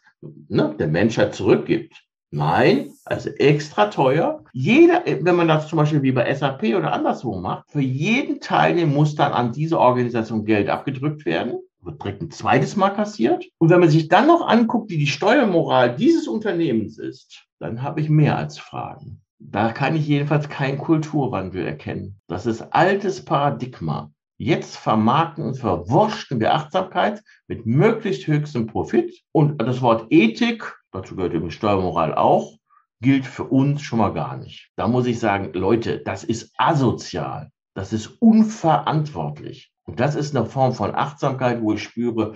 [0.48, 2.02] ne, der Menschheit zurückgibt.
[2.34, 4.42] Nein, also extra teuer.
[4.54, 8.90] Jeder, wenn man das zum Beispiel wie bei SAP oder anderswo macht, für jeden Teilnehmer
[8.90, 13.44] muss dann an diese Organisation Geld abgedrückt werden, wird direkt ein zweites Mal kassiert.
[13.58, 18.00] Und wenn man sich dann noch anguckt, wie die Steuermoral dieses Unternehmens ist, dann habe
[18.00, 19.20] ich mehr als Fragen.
[19.38, 22.18] Da kann ich jedenfalls keinen Kulturwandel erkennen.
[22.28, 24.10] Das ist altes Paradigma.
[24.38, 29.12] Jetzt vermarkten und verwurschen wir Achtsamkeit mit möglichst höchstem Profit.
[29.32, 32.56] Und das Wort Ethik dazu gehört übrigens Steuermoral auch,
[33.00, 34.70] gilt für uns schon mal gar nicht.
[34.76, 37.50] Da muss ich sagen, Leute, das ist asozial.
[37.74, 39.72] Das ist unverantwortlich.
[39.84, 42.34] Und das ist eine Form von Achtsamkeit, wo ich spüre,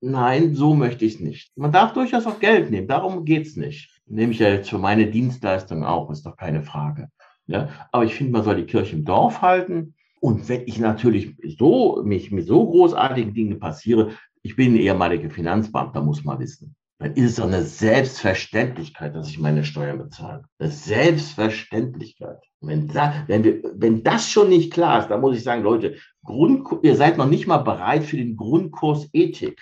[0.00, 1.56] nein, so möchte ich es nicht.
[1.56, 4.00] Man darf durchaus auch Geld nehmen, darum geht es nicht.
[4.06, 7.08] Nehme ich ja jetzt für meine Dienstleistung auch, ist doch keine Frage.
[7.46, 7.68] Ja?
[7.90, 9.94] Aber ich finde, man soll die Kirche im Dorf halten.
[10.20, 14.10] Und wenn ich natürlich so, mich mit so großartigen Dingen passiere,
[14.42, 19.38] ich bin ehemaliger Finanzbeamter, muss man wissen dann ist es doch eine Selbstverständlichkeit, dass ich
[19.38, 20.44] meine Steuern bezahle.
[20.58, 22.38] Eine Selbstverständlichkeit.
[22.60, 25.96] Wenn, da, wenn, wir, wenn das schon nicht klar ist, dann muss ich sagen, Leute,
[26.22, 29.58] Grund, ihr seid noch nicht mal bereit für den Grundkurs Ethik.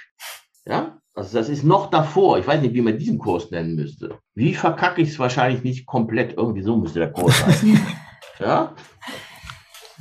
[0.66, 0.98] Ja?
[1.14, 2.40] Also das ist noch davor.
[2.40, 4.18] Ich weiß nicht, wie man diesen Kurs nennen müsste.
[4.34, 6.36] Wie verkacke ich es wahrscheinlich nicht komplett?
[6.36, 7.80] Irgendwie so müsste der Kurs sein.
[8.40, 8.74] ja?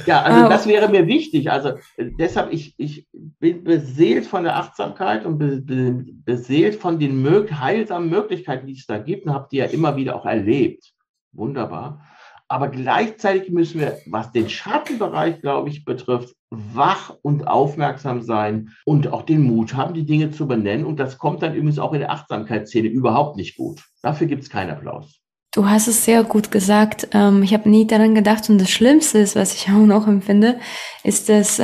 [0.06, 0.50] Ja, also oh.
[0.50, 1.52] das wäre mir wichtig.
[1.52, 7.00] Also äh, deshalb, ich, ich bin beseelt von der Achtsamkeit und be, be, beseelt von
[7.00, 10.26] den mög heilsamen Möglichkeiten, die es da gibt und habe die ja immer wieder auch
[10.26, 10.92] erlebt.
[11.32, 12.04] Wunderbar.
[12.50, 19.12] Aber gleichzeitig müssen wir, was den Schattenbereich, glaube ich, betrifft, wach und aufmerksam sein und
[19.12, 20.86] auch den Mut haben, die Dinge zu benennen.
[20.86, 23.84] Und das kommt dann übrigens auch in der Achtsamkeitsszene überhaupt nicht gut.
[24.02, 25.20] Dafür gibt es keinen Applaus.
[25.54, 27.08] Du hast es sehr gut gesagt.
[27.14, 30.60] Ähm, ich habe nie daran gedacht und das Schlimmste ist, was ich auch noch empfinde,
[31.04, 31.64] ist, dass äh,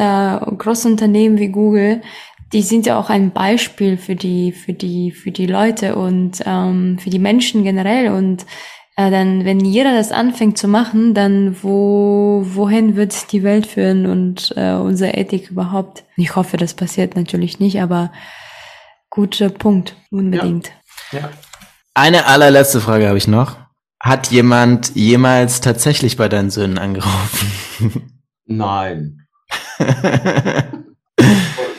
[0.57, 2.01] große Unternehmen wie Google,
[2.53, 6.97] die sind ja auch ein Beispiel für die, für die, für die Leute und ähm,
[6.99, 8.11] für die Menschen generell.
[8.11, 8.45] Und
[8.95, 14.05] äh, dann, wenn jeder das anfängt zu machen, dann wo, wohin wird die Welt führen
[14.05, 16.03] und äh, unsere Ethik überhaupt?
[16.15, 18.11] Ich hoffe, das passiert natürlich nicht, aber
[19.09, 20.71] guter Punkt, unbedingt.
[21.11, 21.19] Ja.
[21.19, 21.29] ja.
[21.95, 23.62] Eine allerletzte Frage habe ich noch.
[24.03, 28.19] Hat jemand jemals tatsächlich bei deinen Söhnen angerufen?
[28.45, 29.25] Nein.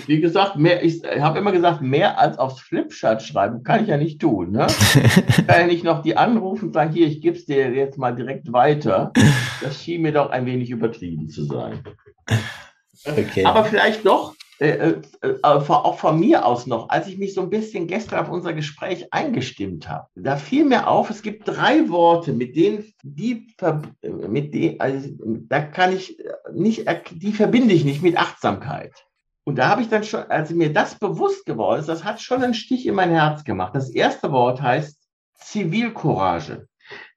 [0.06, 3.98] Wie gesagt, mehr, ich habe immer gesagt, mehr als aufs Flipchart schreiben kann ich ja
[3.98, 4.52] nicht tun.
[4.52, 4.66] Ne?
[4.68, 7.98] Ich kann ja nicht noch die anrufen und sagen, hier, ich gebe es dir jetzt
[7.98, 9.12] mal direkt weiter.
[9.60, 11.82] Das schien mir doch ein wenig übertrieben zu sein.
[13.04, 13.44] Okay.
[13.44, 17.42] Aber vielleicht doch, äh, äh, äh auch von mir aus noch, als ich mich so
[17.42, 21.88] ein bisschen gestern auf unser Gespräch eingestimmt habe, da fiel mir auf, es gibt drei
[21.88, 23.54] Worte, mit denen die,
[24.28, 25.08] mit denen, also,
[25.48, 26.18] da kann ich
[26.52, 28.92] nicht, die verbinde ich nicht mit Achtsamkeit.
[29.44, 32.42] Und da habe ich dann schon, als mir das bewusst geworden ist, das hat schon
[32.42, 33.74] einen Stich in mein Herz gemacht.
[33.74, 34.98] Das erste Wort heißt
[35.34, 36.66] Zivilcourage.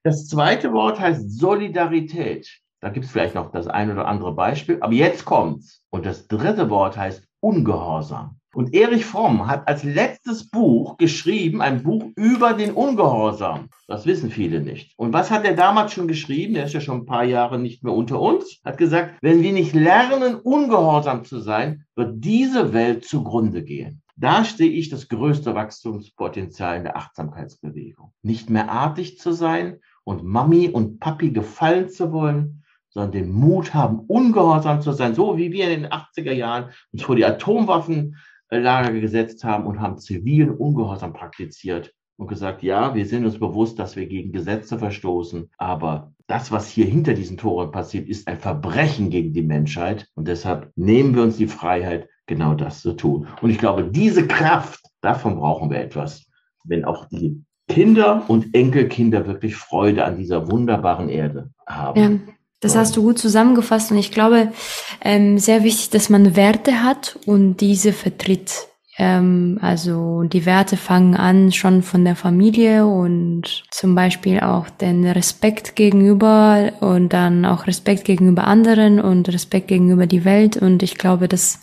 [0.02, 2.60] Das zweite Wort heißt Solidarität.
[2.80, 5.82] Da gibt es vielleicht noch das ein oder andere Beispiel, aber jetzt kommt's.
[5.90, 8.38] Und das dritte Wort heißt Ungehorsam.
[8.54, 13.68] Und Erich Fromm hat als letztes Buch geschrieben, ein Buch über den Ungehorsam.
[13.86, 14.94] Das wissen viele nicht.
[14.96, 16.56] Und was hat er damals schon geschrieben?
[16.56, 18.60] Er ist ja schon ein paar Jahre nicht mehr unter uns.
[18.64, 24.02] Hat gesagt, wenn wir nicht lernen, ungehorsam zu sein, wird diese Welt zugrunde gehen.
[24.16, 28.12] Da sehe ich das größte Wachstumspotenzial in der Achtsamkeitsbewegung.
[28.22, 33.74] Nicht mehr artig zu sein und Mami und Papi gefallen zu wollen, sondern den Mut
[33.74, 38.92] haben, ungehorsam zu sein, so wie wir in den 80er Jahren uns vor die Atomwaffenlager
[38.92, 43.96] gesetzt haben und haben zivilen Ungehorsam praktiziert und gesagt, ja, wir sind uns bewusst, dass
[43.96, 49.08] wir gegen Gesetze verstoßen, aber das, was hier hinter diesen Toren passiert, ist ein Verbrechen
[49.08, 53.28] gegen die Menschheit und deshalb nehmen wir uns die Freiheit, genau das zu tun.
[53.40, 56.26] Und ich glaube, diese Kraft, davon brauchen wir etwas,
[56.64, 62.00] wenn auch die Kinder und Enkelkinder wirklich Freude an dieser wunderbaren Erde haben.
[62.26, 62.34] Ja.
[62.60, 64.52] Das hast du gut zusammengefasst und ich glaube,
[65.00, 68.68] ähm, sehr wichtig, dass man Werte hat und diese vertritt.
[68.98, 75.06] Ähm, also die Werte fangen an schon von der Familie und zum Beispiel auch den
[75.06, 80.56] Respekt gegenüber und dann auch Respekt gegenüber anderen und Respekt gegenüber die Welt.
[80.56, 81.60] Und ich glaube, das,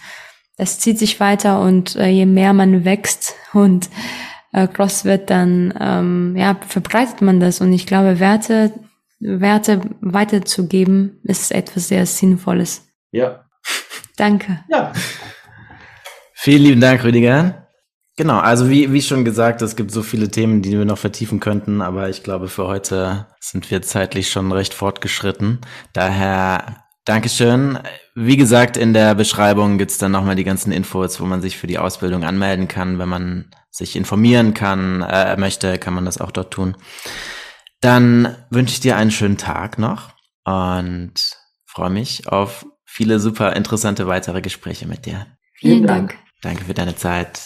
[0.58, 3.90] das zieht sich weiter und äh, je mehr man wächst und
[4.54, 7.60] äh, groß wird, dann ähm, ja, verbreitet man das.
[7.60, 8.72] Und ich glaube, Werte
[9.20, 12.88] Werte weiterzugeben, ist etwas sehr Sinnvolles.
[13.12, 13.46] Ja.
[14.18, 14.64] Danke.
[14.70, 14.92] Ja.
[16.34, 17.68] Vielen lieben Dank, Rüdiger.
[18.18, 21.42] Genau, also wie, wie schon gesagt, es gibt so viele Themen, die wir noch vertiefen
[21.42, 25.60] könnten, aber ich glaube, für heute sind wir zeitlich schon recht fortgeschritten.
[25.92, 27.78] Daher Dankeschön.
[28.16, 31.68] Wie gesagt, in der Beschreibung gibt's dann nochmal die ganzen Infos, wo man sich für
[31.68, 32.98] die Ausbildung anmelden kann.
[32.98, 36.76] Wenn man sich informieren kann, äh, möchte, kann man das auch dort tun.
[37.82, 40.14] Dann wünsche ich dir einen schönen Tag noch
[40.44, 41.14] und
[41.66, 45.28] freue mich auf viele super interessante weitere Gespräche mit dir.
[45.54, 46.18] Vielen Dank.
[46.42, 47.42] Danke für deine Zeit.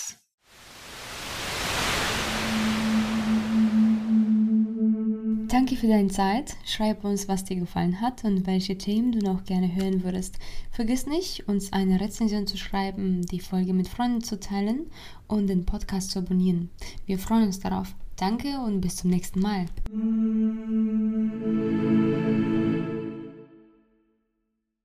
[5.49, 6.55] Danke für deine Zeit.
[6.63, 10.37] Schreib uns, was dir gefallen hat und welche Themen du noch gerne hören würdest.
[10.69, 14.91] Vergiss nicht, uns eine Rezension zu schreiben, die Folge mit Freunden zu teilen
[15.27, 16.69] und den Podcast zu abonnieren.
[17.07, 17.95] Wir freuen uns darauf.
[18.19, 19.65] Danke und bis zum nächsten Mal.